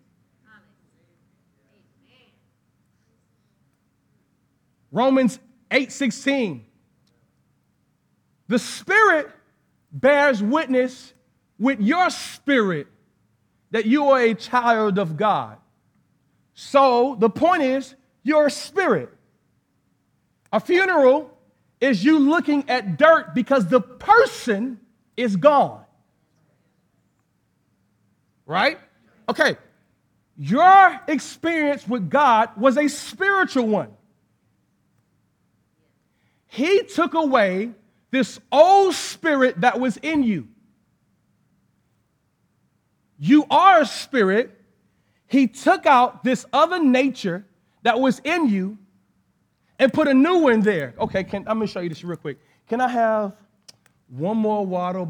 [4.93, 5.39] Romans
[5.71, 6.65] 8:16.
[8.49, 9.31] The Spirit
[9.93, 11.13] bears witness
[11.59, 12.87] with your spirit
[13.71, 15.59] that you are a child of God.
[16.55, 19.11] So the point is, you're a spirit.
[20.53, 21.31] A funeral
[21.81, 24.81] is you looking at dirt because the person
[25.17, 25.85] is gone.
[28.47, 28.79] Right?
[29.29, 29.57] Okay.
[30.37, 33.91] Your experience with God was a spiritual one.
[36.53, 37.71] He took away
[38.11, 40.49] this old spirit that was in you.
[43.19, 44.61] You are a spirit.
[45.29, 47.47] He took out this other nature
[47.85, 48.79] that was in you
[49.79, 50.93] and put a new one there.
[50.99, 52.41] Okay, can, I'm gonna show you this real quick.
[52.69, 53.33] Can I have
[54.09, 55.07] one more water,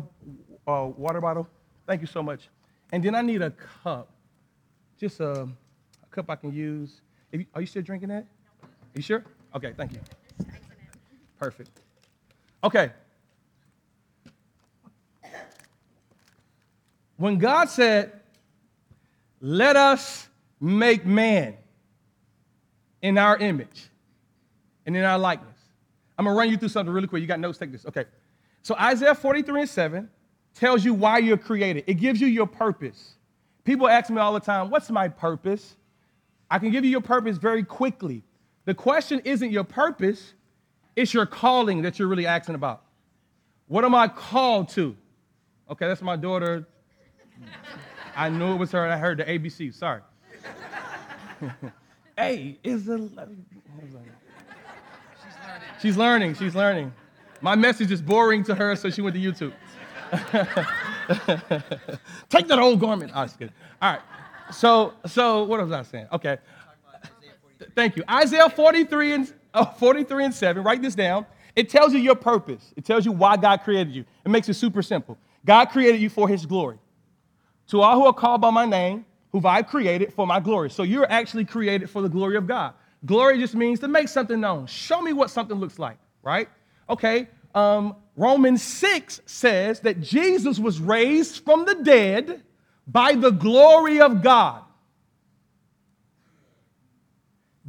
[0.67, 1.49] uh, water bottle?
[1.87, 2.51] Thank you so much.
[2.93, 4.11] And then I need a cup,
[4.99, 7.01] just a, a cup I can use.
[7.55, 8.27] Are you still drinking that?
[8.63, 9.25] Are you sure?
[9.55, 10.01] Okay, thank you.
[11.41, 11.71] Perfect.
[12.63, 12.91] Okay.
[17.17, 18.13] When God said,
[19.41, 20.29] let us
[20.61, 21.57] make man
[23.03, 23.89] in our image,
[24.85, 25.57] and in our likeness.
[26.19, 27.23] I'm gonna run you through something really quick.
[27.23, 27.87] You got notes, take this.
[27.87, 28.05] Okay.
[28.63, 30.11] So Isaiah 43 and 7
[30.55, 33.15] tells you why you're created, it gives you your purpose.
[33.65, 35.77] People ask me all the time, What's my purpose?
[36.51, 38.23] I can give you your purpose very quickly.
[38.67, 40.35] The question isn't your purpose,
[41.01, 42.83] it's your calling that you're really asking about.
[43.69, 44.97] What am I called to?
[45.71, 46.67] Okay, that's my daughter.
[48.17, 48.87] I knew it was her.
[48.87, 49.73] I heard the ABC.
[49.73, 50.01] Sorry.
[52.17, 53.09] hey, is the
[55.81, 56.35] She's learning.
[56.35, 56.93] She's learning.
[57.41, 59.53] My message is boring to her, so she went to YouTube.
[62.29, 63.13] Take that old garment.
[63.15, 63.53] Oh, good.
[63.81, 64.03] All right.
[64.53, 66.09] So, so what was I saying?
[66.13, 66.37] Okay.
[67.75, 68.05] Thank you.
[68.11, 70.63] Isaiah 43 and oh, 43 and 7.
[70.63, 71.27] Write this down.
[71.57, 72.73] It tells you your purpose.
[72.77, 74.05] It tells you why God created you.
[74.25, 75.19] It makes it super simple.
[75.45, 76.79] God created you for his glory.
[77.69, 80.71] To all who are called by my name, who I've created for my glory.
[80.71, 82.75] So you're actually created for the glory of God.
[83.07, 84.67] Glory just means to make something known.
[84.67, 86.49] Show me what something looks like, right?
[86.89, 92.43] Okay, um, Romans 6 says that Jesus was raised from the dead
[92.87, 94.63] by the glory of God.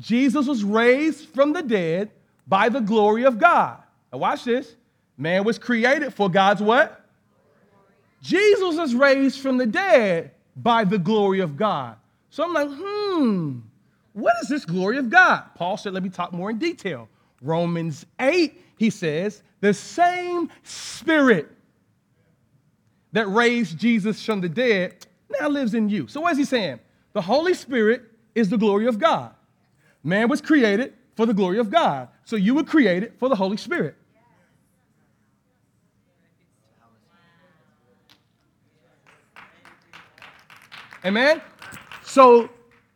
[0.01, 2.09] Jesus was raised from the dead
[2.47, 3.77] by the glory of God.
[4.11, 4.75] Now watch this.
[5.17, 7.05] Man was created for God's what?
[8.21, 11.95] Jesus was raised from the dead by the glory of God.
[12.31, 13.59] So I'm like, hmm,
[14.13, 15.43] what is this glory of God?
[15.55, 17.07] Paul said, let me talk more in detail.
[17.41, 21.49] Romans 8, he says, the same spirit
[23.11, 25.05] that raised Jesus from the dead
[25.39, 26.07] now lives in you.
[26.07, 26.79] So what is he saying?
[27.13, 29.33] The Holy Spirit is the glory of God.
[30.03, 32.09] Man was created for the glory of God.
[32.25, 33.95] So you were created for the Holy Spirit.
[41.03, 41.41] Amen?
[42.03, 42.49] So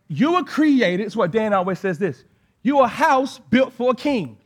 [0.08, 2.24] you were created, it's what Dan always says this.
[2.62, 4.38] You're a house built for a king.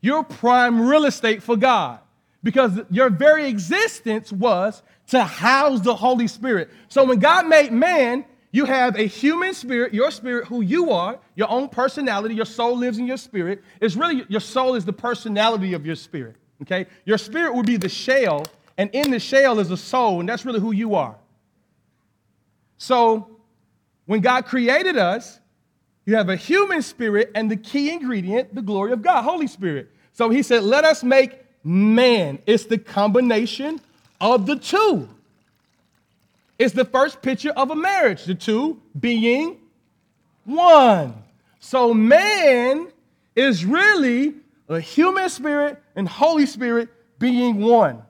[0.00, 2.00] You're prime real estate for God
[2.42, 6.70] because your very existence was to house the Holy Spirit.
[6.88, 11.18] So when God made man, you have a human spirit, your spirit, who you are,
[11.34, 13.62] your own personality, your soul lives in your spirit.
[13.80, 16.36] It's really your soul is the personality of your spirit.
[16.62, 16.86] Okay?
[17.04, 18.46] Your spirit would be the shell,
[18.78, 21.16] and in the shell is a soul, and that's really who you are.
[22.78, 23.28] So
[24.06, 25.40] when God created us,
[26.06, 29.90] you have a human spirit and the key ingredient, the glory of God, Holy Spirit.
[30.14, 32.38] So he said, Let us make man.
[32.46, 33.78] It's the combination
[34.20, 35.08] of the two.
[36.58, 39.58] It's the first picture of a marriage, the two being
[40.44, 41.14] one.
[41.60, 42.88] So man
[43.36, 44.34] is really
[44.68, 48.02] a human spirit and Holy Spirit being one.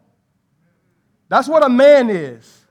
[1.28, 2.66] That's what a man is.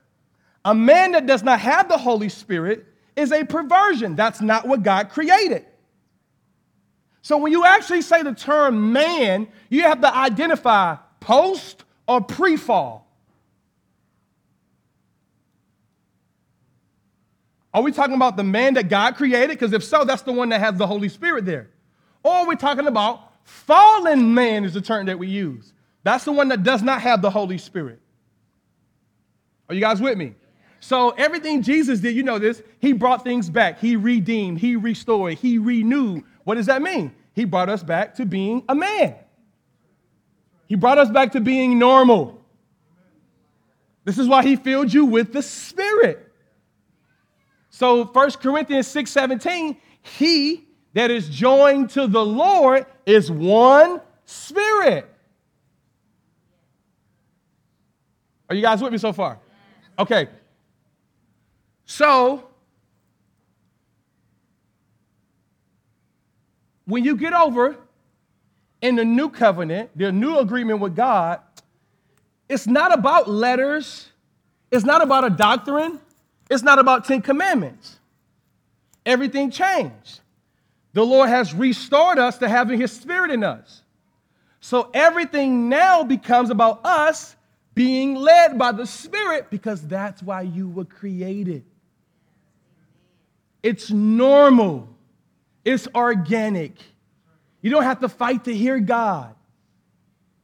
[0.64, 2.84] A man that does not have the Holy Spirit
[3.16, 4.16] is a perversion.
[4.16, 5.64] That's not what God created.
[7.22, 12.56] So when you actually say the term man, you have to identify post or pre
[12.56, 13.07] fall.
[17.78, 19.50] Are we talking about the man that God created?
[19.50, 21.70] Because if so, that's the one that has the Holy Spirit there.
[22.24, 25.72] Or are we talking about fallen man, is the term that we use?
[26.02, 28.00] That's the one that does not have the Holy Spirit.
[29.68, 30.34] Are you guys with me?
[30.80, 33.78] So everything Jesus did, you know this, he brought things back.
[33.78, 36.24] He redeemed, he restored, he renewed.
[36.42, 37.14] What does that mean?
[37.32, 39.14] He brought us back to being a man.
[40.66, 42.44] He brought us back to being normal.
[44.04, 46.27] This is why he filled you with the Spirit.
[47.78, 55.08] So 1 Corinthians 6 17, he that is joined to the Lord is one spirit.
[58.48, 59.38] Are you guys with me so far?
[59.96, 60.26] Okay.
[61.84, 62.48] So,
[66.84, 67.76] when you get over
[68.82, 71.38] in the new covenant, the new agreement with God,
[72.48, 74.08] it's not about letters,
[74.72, 76.00] it's not about a doctrine,
[76.50, 77.98] it's not about 10 commandments.
[79.04, 80.20] Everything changed.
[80.92, 83.82] The Lord has restored us to having His Spirit in us.
[84.60, 87.36] So everything now becomes about us
[87.74, 91.64] being led by the Spirit because that's why you were created.
[93.62, 94.88] It's normal,
[95.64, 96.72] it's organic.
[97.60, 99.34] You don't have to fight to hear God.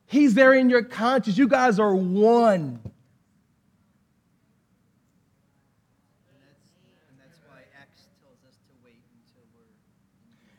[0.07, 1.39] He's there in your conscience.
[1.39, 2.81] You guys are one.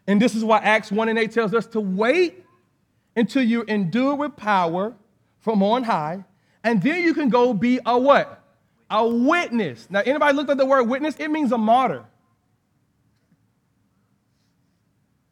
[0.08, 2.46] And this is why Acts 1 and 8 tells us to wait
[3.16, 4.94] until you endure with power
[5.40, 6.26] from on high,
[6.64, 8.44] and then you can go be a what?
[8.90, 9.88] A witness.
[9.90, 11.16] Now, anybody looked at the word witness?
[11.18, 12.04] It means a martyr.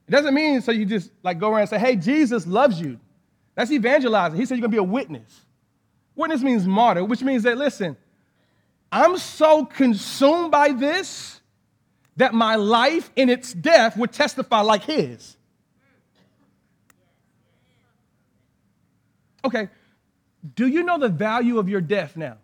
[0.07, 2.99] It doesn't mean so you just like go around and say, hey, Jesus loves you.
[3.55, 4.39] That's evangelizing.
[4.39, 5.41] He said you're gonna be a witness.
[6.15, 7.97] Witness means martyr, which means that, listen,
[8.91, 11.41] I'm so consumed by this
[12.18, 15.36] that my life in its death would testify like his.
[19.45, 19.70] Okay,
[20.55, 22.38] do you know the value of your death now?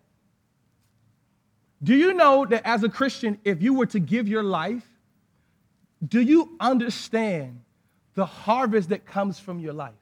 [1.81, 4.85] Do you know that as a Christian, if you were to give your life,
[6.05, 7.61] do you understand
[8.15, 9.93] the harvest that comes from your life?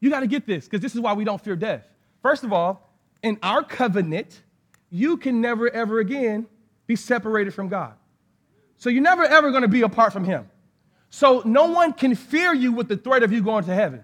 [0.00, 1.86] You got to get this because this is why we don't fear death.
[2.22, 2.90] First of all,
[3.22, 4.40] in our covenant,
[4.88, 6.46] you can never, ever again
[6.90, 7.94] be separated from God.
[8.78, 10.50] So you're never, ever going to be apart from Him.
[11.08, 14.02] So no one can fear you with the threat of you going to heaven.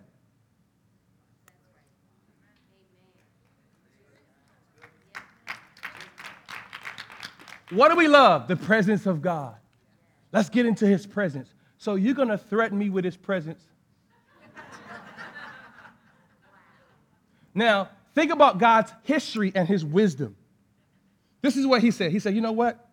[7.71, 8.47] What do we love?
[8.47, 9.57] The presence of God.
[10.33, 11.53] Let's get into his presence.
[11.79, 13.65] So you're going to threaten me with his presence?
[17.53, 20.37] now, think about God's history and his wisdom.
[21.43, 22.13] This is what he said.
[22.13, 22.89] He said, You know what?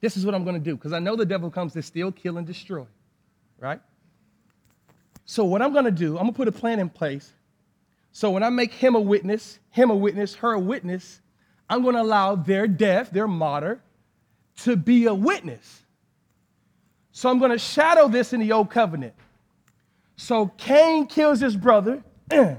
[0.00, 2.10] This is what I'm going to do because I know the devil comes to steal,
[2.10, 2.86] kill, and destroy,
[3.58, 3.80] right?
[5.24, 7.32] So, what I'm going to do, I'm going to put a plan in place.
[8.10, 11.20] So, when I make him a witness, him a witness, her a witness,
[11.70, 13.80] I'm going to allow their death, their martyr,
[14.58, 15.82] to be a witness.
[17.12, 19.14] So I'm going to shadow this in the old covenant.
[20.16, 22.02] So Cain kills his brother.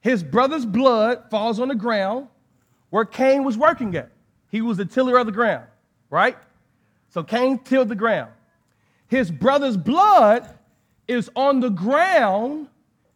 [0.00, 2.28] his brother's blood falls on the ground
[2.90, 4.10] where Cain was working at.
[4.50, 5.66] He was the tiller of the ground,
[6.10, 6.36] right?
[7.10, 8.30] So Cain tilled the ground.
[9.08, 10.48] His brother's blood
[11.08, 12.68] is on the ground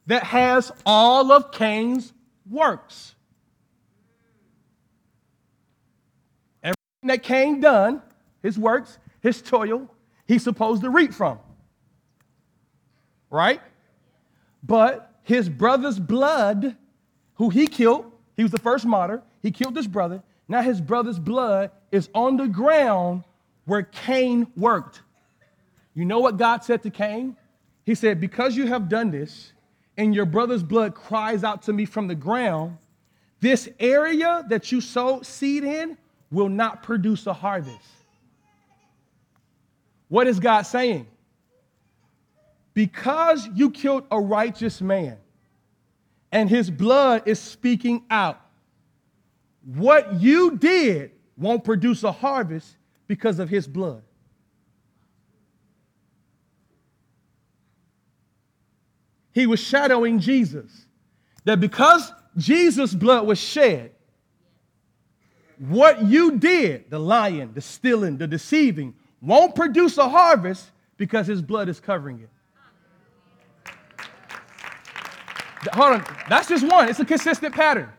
[0.06, 2.12] that has all of Cain's
[2.48, 3.14] works.
[6.62, 8.02] Everything that Cain done,
[8.42, 9.88] his works, his toil,
[10.26, 11.38] he's supposed to reap from.
[13.30, 13.60] Right?
[14.62, 16.76] But his brother's blood,
[17.34, 20.22] who he killed, he was the first martyr, he killed his brother.
[20.48, 23.24] Now his brother's blood is on the ground
[23.64, 25.02] where Cain worked.
[25.94, 27.36] You know what God said to Cain?
[27.84, 29.52] He said, Because you have done this,
[29.96, 32.76] and your brother's blood cries out to me from the ground,
[33.40, 35.96] this area that you sowed seed in
[36.30, 37.88] will not produce a harvest.
[40.08, 41.06] What is God saying?
[42.74, 45.18] Because you killed a righteous man
[46.32, 48.40] and his blood is speaking out,
[49.64, 54.02] what you did won't produce a harvest because of his blood.
[59.32, 60.86] He was shadowing Jesus.
[61.44, 63.92] That because Jesus' blood was shed,
[65.58, 71.42] what you did, the lying, the stealing, the deceiving, won't produce a harvest because his
[71.42, 72.28] blood is covering it.
[75.74, 76.88] Hold on, that's just one.
[76.88, 77.90] It's a consistent pattern.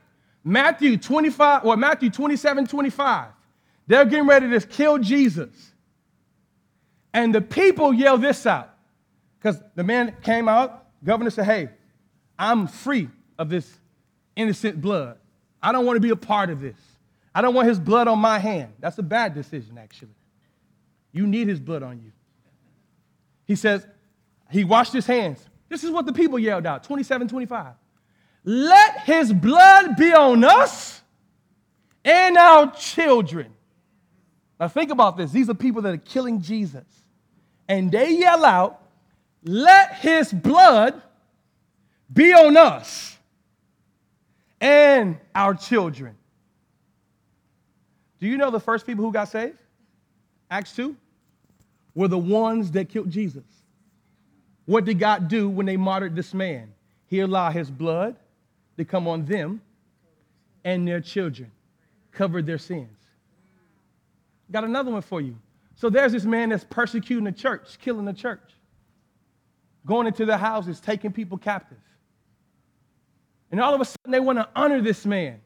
[0.43, 3.29] Matthew 25, or Matthew 27, 25.
[3.87, 5.49] They're getting ready to kill Jesus.
[7.13, 8.69] And the people yell this out.
[9.37, 11.69] Because the man came out, governor said, Hey,
[12.37, 13.71] I'm free of this
[14.35, 15.17] innocent blood.
[15.61, 16.77] I don't want to be a part of this.
[17.33, 18.73] I don't want his blood on my hand.
[18.79, 20.15] That's a bad decision, actually.
[21.11, 22.11] You need his blood on you.
[23.45, 23.85] He says,
[24.49, 25.43] he washed his hands.
[25.69, 27.73] This is what the people yelled out 27, 25.
[28.43, 31.01] Let his blood be on us
[32.03, 33.53] and our children.
[34.59, 35.31] Now, think about this.
[35.31, 36.85] These are people that are killing Jesus.
[37.67, 38.81] And they yell out,
[39.43, 41.01] Let his blood
[42.11, 43.17] be on us
[44.59, 46.15] and our children.
[48.19, 49.57] Do you know the first people who got saved?
[50.49, 50.95] Acts 2
[51.95, 53.43] were the ones that killed Jesus.
[54.65, 56.73] What did God do when they martyred this man?
[57.07, 58.15] He allowed his blood
[58.77, 59.61] to come on them
[60.63, 61.51] and their children,
[62.11, 62.97] covered their sins.
[64.51, 65.37] Got another one for you.
[65.75, 68.53] So there's this man that's persecuting the church, killing the church,
[69.85, 71.77] going into their houses, taking people captive.
[73.51, 75.41] And all of a sudden, they want to honor this man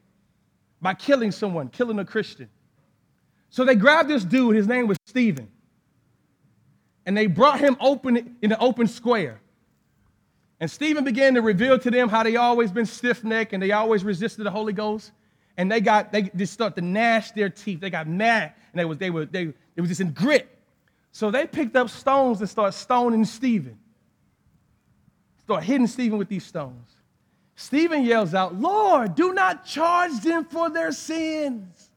[0.80, 2.48] by killing someone, killing a Christian.
[3.48, 5.48] So they grabbed this dude, his name was Stephen,
[7.06, 9.40] and they brought him open in the open square.
[10.58, 14.04] And Stephen began to reveal to them how they always been stiff-necked and they always
[14.04, 15.12] resisted the Holy Ghost.
[15.58, 17.80] And they got they just start to gnash their teeth.
[17.80, 20.48] They got mad and they was they were they it was just in grit.
[21.12, 23.78] So they picked up stones and started stoning Stephen.
[25.44, 26.90] Start hitting Stephen with these stones.
[27.54, 31.90] Stephen yells out, Lord, do not charge them for their sins.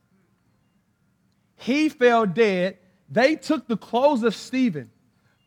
[1.57, 2.77] He fell dead.
[3.09, 4.89] They took the clothes of Stephen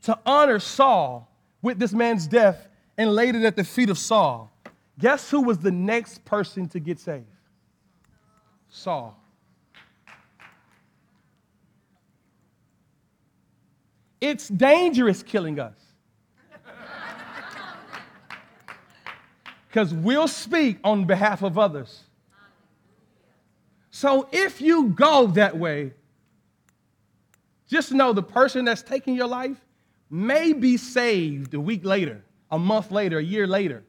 [0.03, 1.31] to honor Saul
[1.63, 4.51] with this man's death and laid it at the feet of Saul.
[4.99, 7.27] Guess who was the next person to get saved?
[8.69, 9.19] Saul.
[14.21, 15.77] It's dangerous killing us.
[19.69, 22.03] Because we'll speak on behalf of others.
[23.91, 25.93] So if you go that way,
[27.69, 29.57] just know the person that's taking your life
[30.11, 32.23] may be saved a week later,
[32.53, 33.83] a month later, a year later.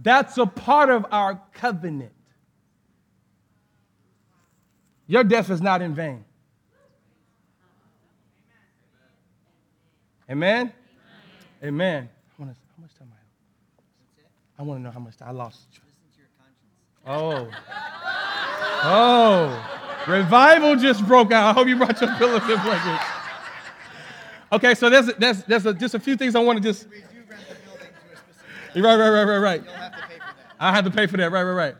[0.00, 2.12] That's a part of our covenant.
[5.08, 6.24] Your death is not in vain.
[10.30, 10.72] Amen?
[11.62, 12.08] Amen.
[12.38, 12.56] How much
[12.96, 14.24] time I have?
[14.60, 15.66] I want to know how much time I lost.
[17.04, 17.50] Oh.
[18.84, 20.04] Oh.
[20.06, 21.50] Revival just broke out.
[21.50, 23.19] I hope you brought your pillows and blankets.
[24.52, 26.88] Okay, so there's, there's, there's a, just a few things I want to just.
[26.88, 27.86] We do rent the building
[28.74, 28.82] to a.
[28.82, 29.62] Right, right, right, right, right.
[29.64, 30.52] You'll have to pay for that.
[30.58, 31.32] I have to pay for that.
[31.32, 31.74] Right, right, right.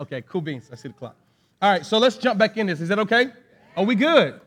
[0.00, 0.70] Okay, cool beans.
[0.72, 1.16] I see the clock.
[1.60, 2.80] All right, so let's jump back in this.
[2.80, 3.28] Is that okay?
[3.76, 4.40] Are we good?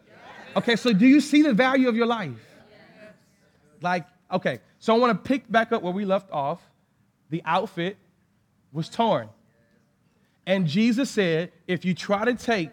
[0.56, 2.32] Okay, so do you see the value of your life?
[3.82, 6.62] Like, okay, so I want to pick back up where we left off.
[7.30, 7.98] The outfit
[8.72, 9.30] was torn.
[10.48, 12.72] And Jesus said, if you try to take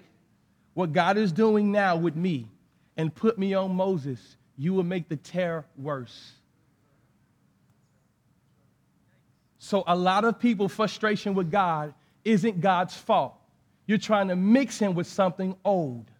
[0.74, 2.48] what God is doing now with me
[2.96, 6.32] and put me on Moses, you will make the tear worse.
[9.59, 11.94] So, a lot of people, frustration with God
[12.24, 13.34] isn't God's fault.
[13.86, 16.11] You're trying to mix him with something old.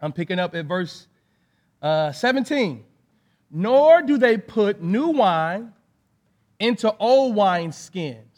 [0.00, 1.06] I'm picking up at verse
[1.82, 2.84] uh, 17.
[3.50, 5.72] Nor do they put new wine
[6.58, 8.35] into old wine skins,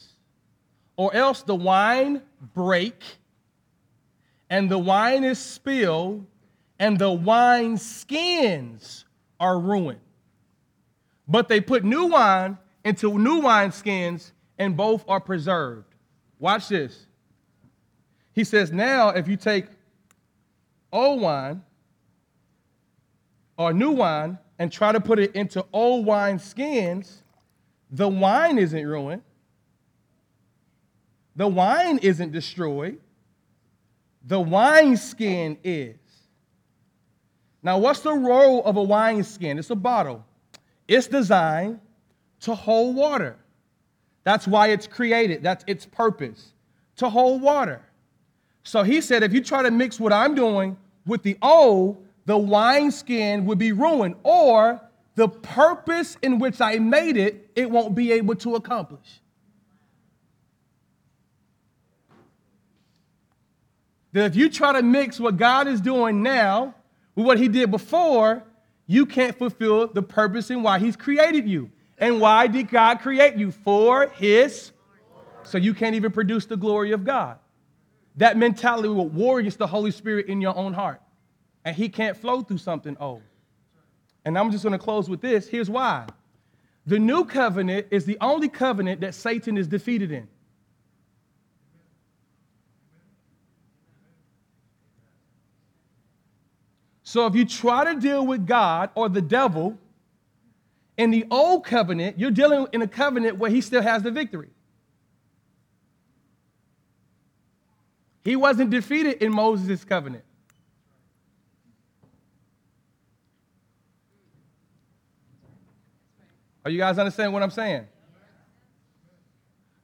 [0.99, 2.21] or else the wine
[2.55, 3.03] break,
[4.51, 6.27] and the wine is spilled,
[6.79, 9.05] and the wine skins
[9.39, 10.01] are ruined.
[11.29, 15.95] But they put new wine into new wine skins, and both are preserved.
[16.41, 17.07] Watch this.
[18.33, 19.67] He says, Now, if you take
[20.93, 21.63] old wine
[23.57, 27.23] or new wine and try to put it into old wine skins,
[27.89, 29.23] the wine isn't ruined.
[31.39, 32.99] The wine isn't destroyed.
[34.27, 35.95] The wine skin is.
[37.63, 39.57] Now, what's the role of a wine skin?
[39.57, 40.25] It's a bottle.
[40.89, 41.79] It's designed
[42.41, 43.37] to hold water.
[44.25, 45.45] That's why it's created.
[45.45, 46.55] That's its purpose
[46.97, 47.83] to hold water.
[48.65, 50.77] So he said, if you try to mix what I'm doing
[51.07, 54.81] with the old, the wineskin would be ruined, or
[55.15, 59.21] the purpose in which I made it, it won't be able to accomplish.
[64.13, 66.75] That if you try to mix what God is doing now
[67.15, 68.43] with what He did before,
[68.87, 71.71] you can't fulfill the purpose and why He's created you.
[71.99, 73.51] And why did God create you?
[73.51, 74.73] For His.
[75.43, 77.39] So you can't even produce the glory of God.
[78.17, 81.01] That mentality will war against the Holy Spirit in your own heart.
[81.65, 83.23] And He can't flow through something old.
[84.25, 85.49] And I'm just going to close with this.
[85.49, 86.07] Here's why.
[86.87, 90.29] The new covenant is the only covenant that Satan is defeated in.
[97.09, 99.79] So if you try to deal with God or the devil
[100.99, 104.51] in the old covenant, you're dealing in a covenant where he still has the victory.
[108.25, 110.23] He wasn't defeated in Moses' covenant.
[116.63, 117.87] Are you guys understanding what I'm saying?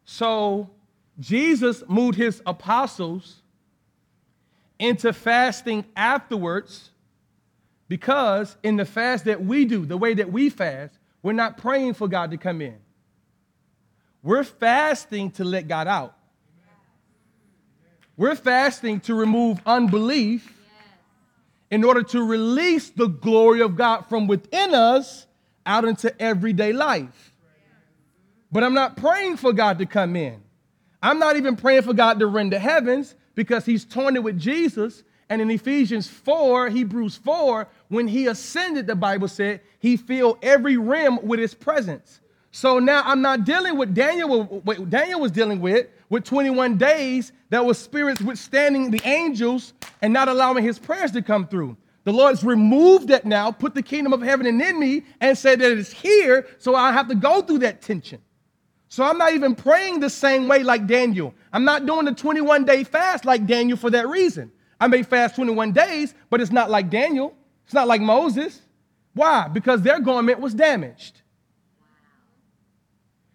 [0.04, 0.68] So
[1.18, 3.40] Jesus moved his apostles
[4.78, 6.90] into fasting afterwards
[7.88, 11.94] because in the fast that we do, the way that we fast, we're not praying
[11.94, 12.76] for God to come in.
[14.22, 16.16] We're fasting to let God out.
[18.16, 20.50] We're fasting to remove unbelief
[21.70, 25.26] in order to release the glory of God from within us
[25.66, 27.32] out into everyday life.
[28.52, 30.40] But I'm not praying for God to come in.
[31.02, 34.38] I'm not even praying for God to rend the heavens because he's torn it with
[34.38, 35.02] Jesus.
[35.28, 40.76] And in Ephesians 4, Hebrews 4, when he ascended, the Bible said, he filled every
[40.76, 42.20] rim with his presence.
[42.50, 47.32] So now I'm not dealing with Daniel, what Daniel was dealing with, with 21 days
[47.50, 49.72] that was spirits withstanding the angels
[50.02, 51.76] and not allowing his prayers to come through.
[52.04, 55.72] The Lord's removed that now, put the kingdom of heaven in me, and said that
[55.72, 58.20] it's here, so I have to go through that tension.
[58.88, 61.34] So I'm not even praying the same way like Daniel.
[61.52, 64.52] I'm not doing the 21 day fast like Daniel for that reason.
[64.80, 67.34] I may fast 21 days, but it's not like Daniel.
[67.64, 68.60] It's not like Moses.
[69.14, 69.48] Why?
[69.48, 71.20] Because their garment was damaged.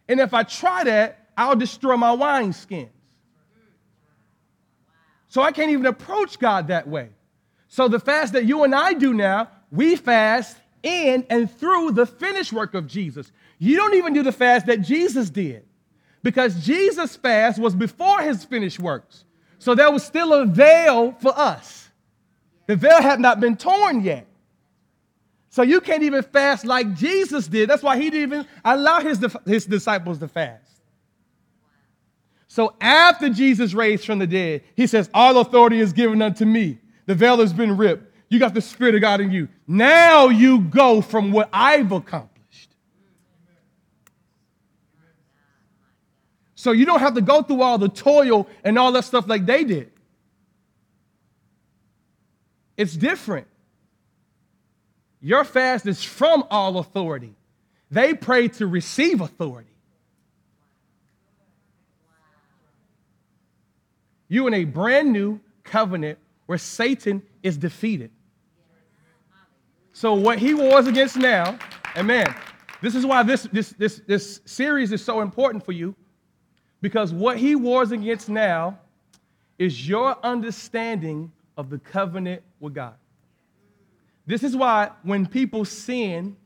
[0.07, 2.89] And if I try that, I'll destroy my wineskins.
[5.29, 7.09] So I can't even approach God that way.
[7.67, 12.05] So the fast that you and I do now, we fast in and through the
[12.05, 13.31] finished work of Jesus.
[13.59, 15.65] You don't even do the fast that Jesus did
[16.23, 19.25] because Jesus' fast was before his finished works.
[19.59, 21.89] So there was still a veil for us.
[22.65, 24.25] The veil had not been torn yet.
[25.49, 27.69] So you can't even fast like Jesus did.
[27.69, 30.63] That's why he didn't even allow his, his disciples to fast.
[32.47, 36.79] So after Jesus raised from the dead, he says, All authority is given unto me.
[37.05, 38.15] The veil has been ripped.
[38.29, 39.47] You got the Spirit of God in you.
[39.67, 42.38] Now you go from what I've accomplished.
[46.59, 49.45] So you don't have to go through all the toil and all that stuff like
[49.45, 49.93] they did.
[52.75, 53.47] It's different.
[55.21, 57.33] Your fast is from all authority.
[57.89, 59.69] They pray to receive authority.
[64.27, 68.11] You in a brand new covenant where Satan is defeated.
[69.93, 71.57] So what he wars against now,
[71.95, 72.35] amen.
[72.81, 75.95] This is why this, this, this, this series is so important for you.
[76.81, 78.79] Because what he wars against now
[79.57, 82.95] is your understanding of the covenant with God.
[84.25, 86.37] This is why when people sin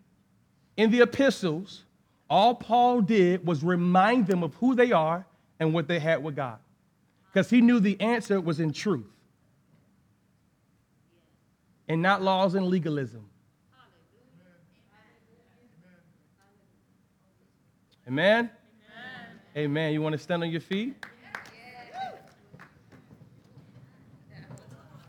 [0.76, 1.84] in the epistles,
[2.30, 5.26] all Paul did was remind them of who they are
[5.60, 6.58] and what they had with God.
[7.32, 9.06] Because he knew the answer was in truth
[11.88, 13.26] and not laws and legalism.
[18.08, 18.50] Amen?
[19.56, 19.94] Amen.
[19.94, 20.96] You want to stand on your feet?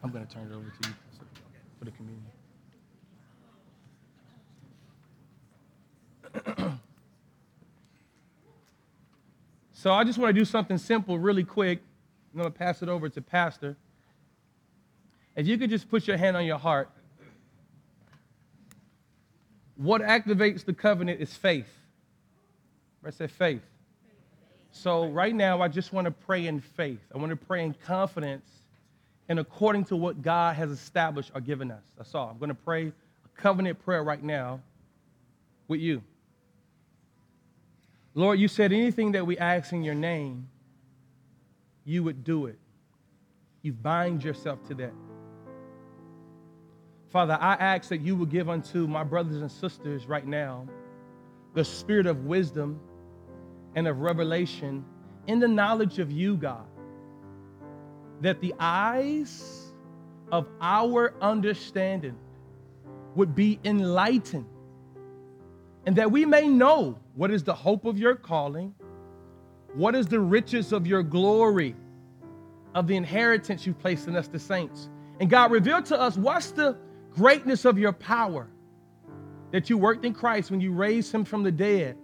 [0.03, 0.95] I'm going to turn it over to you
[1.79, 2.27] for the communion.
[9.73, 11.81] so I just want to do something simple, really quick.
[12.35, 13.79] I'm going to pass it over to Pastor.
[15.37, 16.91] If you could just put your hand on your heart,
[19.77, 21.73] what activates the covenant is faith.
[23.03, 23.63] I said faith.
[24.77, 26.99] So right now, I just want to pray in faith.
[27.15, 28.51] I want to pray in confidence
[29.29, 31.85] and according to what God has established or given us.
[31.97, 32.29] That's all.
[32.29, 34.61] I'm going to pray a covenant prayer right now
[35.69, 36.03] with you.
[38.15, 40.49] Lord, you said anything that we ask in your name,
[41.85, 42.59] you would do it.
[43.63, 44.93] You bind yourself to that.
[47.11, 50.67] Father, I ask that you would give unto my brothers and sisters right now
[51.55, 52.81] the spirit of wisdom
[53.75, 54.85] and of revelation
[55.27, 56.67] in the knowledge of you, God.
[58.21, 59.73] That the eyes
[60.33, 62.17] of our understanding
[63.15, 64.47] would be enlightened
[65.87, 68.75] and that we may know what is the hope of your calling,
[69.75, 71.77] what is the riches of your glory,
[72.75, 74.89] of the inheritance you've placed in us, the saints.
[75.21, 76.77] And God, reveal to us what's the
[77.15, 78.49] greatness of your power
[79.53, 81.97] that you worked in Christ when you raised him from the dead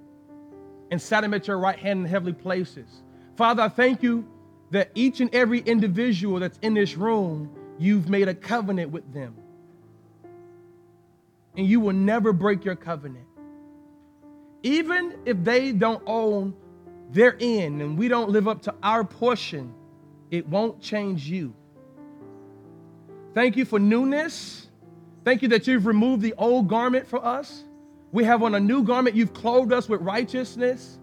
[0.91, 3.03] and sat him at your right hand in heavenly places.
[3.37, 4.27] Father, I thank you
[4.71, 9.35] that each and every individual that's in this room, you've made a covenant with them.
[11.57, 13.27] And you will never break your covenant.
[14.63, 16.55] Even if they don't own
[17.13, 19.75] their end and we don't live up to our portion,
[20.31, 21.55] it won't change you.
[23.35, 24.69] Thank you for newness.
[25.25, 27.65] Thank you that you've removed the old garment for us.
[28.13, 29.17] We have on a new garment.
[29.17, 30.99] You've clothed us with righteousness.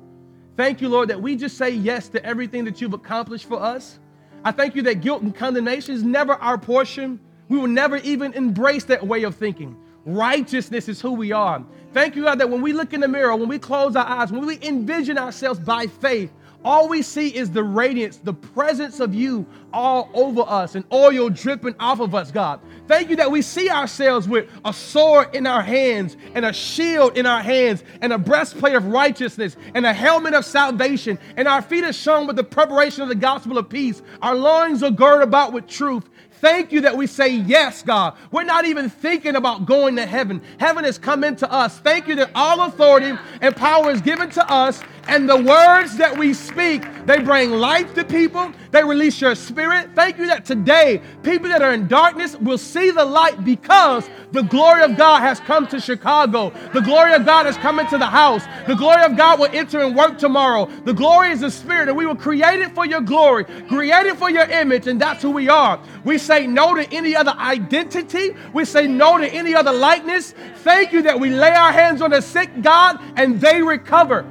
[0.57, 3.99] Thank you, Lord, that we just say yes to everything that you've accomplished for us.
[4.43, 7.19] I thank you that guilt and condemnation is never our portion.
[7.49, 9.77] We will never even embrace that way of thinking.
[10.05, 11.63] Righteousness is who we are.
[11.93, 14.31] Thank you, God, that when we look in the mirror, when we close our eyes,
[14.31, 16.31] when we envision ourselves by faith,
[16.67, 21.29] all we see is the radiance, the presence of you all over us and oil
[21.29, 22.59] dripping off of us, God.
[22.89, 27.17] Thank you that we see ourselves with a sword in our hands and a shield
[27.17, 31.17] in our hands and a breastplate of righteousness and a helmet of salvation.
[31.37, 34.01] And our feet are shone with the preparation of the gospel of peace.
[34.21, 36.09] Our loins are girded about with truth.
[36.39, 38.15] Thank you that we say yes, God.
[38.31, 40.41] We're not even thinking about going to heaven.
[40.59, 41.79] Heaven has come into us.
[41.79, 46.17] Thank you that all authority and power is given to us, and the words that
[46.17, 48.51] we speak, they bring life to people.
[48.71, 49.89] They release your spirit.
[49.95, 54.43] Thank you that today, people that are in darkness will see the light because the
[54.43, 56.51] glory of God has come to Chicago.
[56.73, 58.43] The glory of God has come into the house.
[58.67, 60.65] The glory of God will enter and work tomorrow.
[60.85, 64.45] The glory is the spirit, and we were created for your glory, created for your
[64.49, 65.79] image, and that's who we are.
[66.03, 68.35] We say no to any other identity.
[68.53, 70.33] We say no to any other likeness.
[70.57, 74.25] Thank you that we lay our hands on the sick, God, and they recover.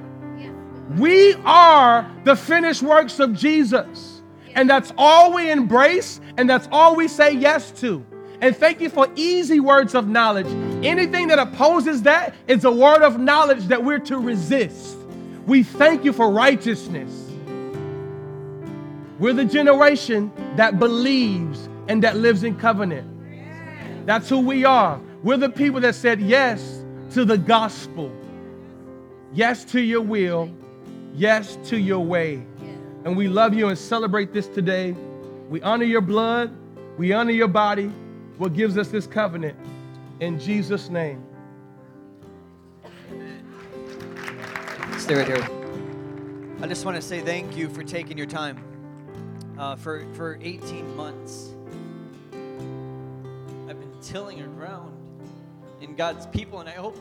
[0.91, 4.22] We are the finished works of Jesus.
[4.55, 8.05] And that's all we embrace, and that's all we say yes to.
[8.41, 10.47] And thank you for easy words of knowledge.
[10.84, 14.97] Anything that opposes that is a word of knowledge that we're to resist.
[15.47, 17.11] We thank you for righteousness.
[19.18, 23.07] We're the generation that believes and that lives in covenant.
[24.07, 25.01] That's who we are.
[25.22, 28.12] We're the people that said yes to the gospel,
[29.32, 30.51] yes to your will,
[31.17, 32.45] yes to your way.
[33.05, 34.93] And we love you and celebrate this today.
[35.49, 36.55] We honor your blood,
[36.99, 37.91] we honor your body,
[38.37, 39.57] what gives us this covenant.
[40.21, 41.25] In Jesus' name.
[44.99, 45.49] Stay right here.
[46.61, 48.62] I just want to say thank you for taking your time.
[49.59, 51.55] Uh, for, for 18 months,
[52.33, 54.95] I've been tilling around
[55.81, 56.99] in God's people, and I hope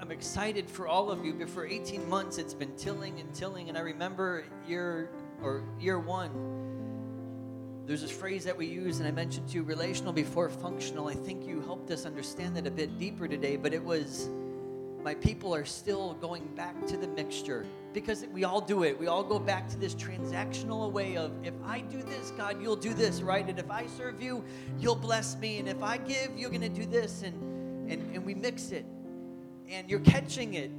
[0.00, 1.32] I'm excited for all of you.
[1.34, 5.10] But for 18 months, it's been tilling and tilling, and I remember year
[5.42, 6.30] or year one.
[7.86, 11.06] There's this phrase that we use, and I mentioned to you, relational before functional.
[11.06, 14.28] I think you helped us understand that a bit deeper today, but it was
[15.04, 18.98] my people are still going back to the mixture because we all do it.
[18.98, 22.74] We all go back to this transactional way of if I do this, God, you'll
[22.74, 23.48] do this, right?
[23.48, 24.42] And if I serve you,
[24.80, 25.60] you'll bless me.
[25.60, 27.22] And if I give, you're going to do this.
[27.22, 28.84] And, and, and we mix it.
[29.68, 30.70] And you're catching it.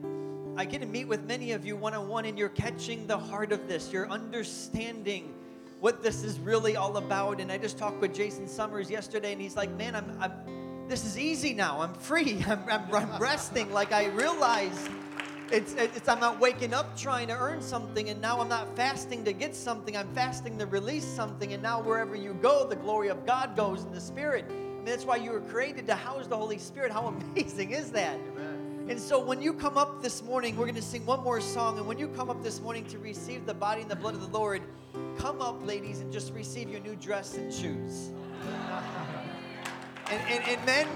[0.56, 3.18] I get to meet with many of you one on one, and you're catching the
[3.18, 3.92] heart of this.
[3.92, 5.34] You're understanding
[5.82, 7.42] what this is really all about.
[7.42, 11.04] And I just talked with Jason Summers yesterday, and he's like, Man, I'm, I'm this
[11.04, 11.82] is easy now.
[11.82, 12.44] I'm free.
[12.48, 13.72] I'm, I'm, I'm resting.
[13.74, 14.90] Like I realize
[15.52, 19.26] it's, it's I'm not waking up trying to earn something, and now I'm not fasting
[19.26, 19.98] to get something.
[19.98, 23.84] I'm fasting to release something, and now wherever you go, the glory of God goes
[23.84, 24.46] in the Spirit.
[24.50, 26.92] I mean, that's why you were created to house the Holy Spirit.
[26.92, 28.18] How amazing is that?
[28.90, 31.78] And so when you come up this morning, we're going to sing one more song.
[31.78, 34.22] And when you come up this morning to receive the body and the blood of
[34.22, 34.62] the Lord,
[35.18, 38.12] come up, ladies, and just receive your new dress and shoes.
[40.10, 40.88] And, and, and men,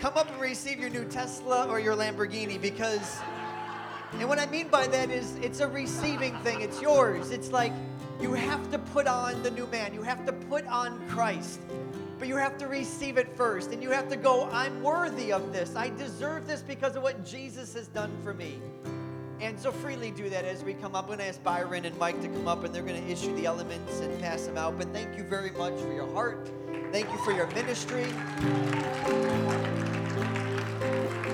[0.00, 3.20] come up and receive your new Tesla or your Lamborghini because,
[4.14, 7.30] and what I mean by that is it's a receiving thing, it's yours.
[7.30, 7.72] It's like
[8.20, 11.60] you have to put on the new man, you have to put on Christ,
[12.18, 13.72] but you have to receive it first.
[13.72, 17.24] And you have to go, I'm worthy of this, I deserve this because of what
[17.24, 18.60] Jesus has done for me.
[19.40, 21.04] And so freely do that as we come up.
[21.04, 23.34] I'm going to ask Byron and Mike to come up and they're going to issue
[23.36, 24.78] the elements and pass them out.
[24.78, 26.50] But thank you very much for your heart.
[26.90, 28.06] Thank you for your ministry.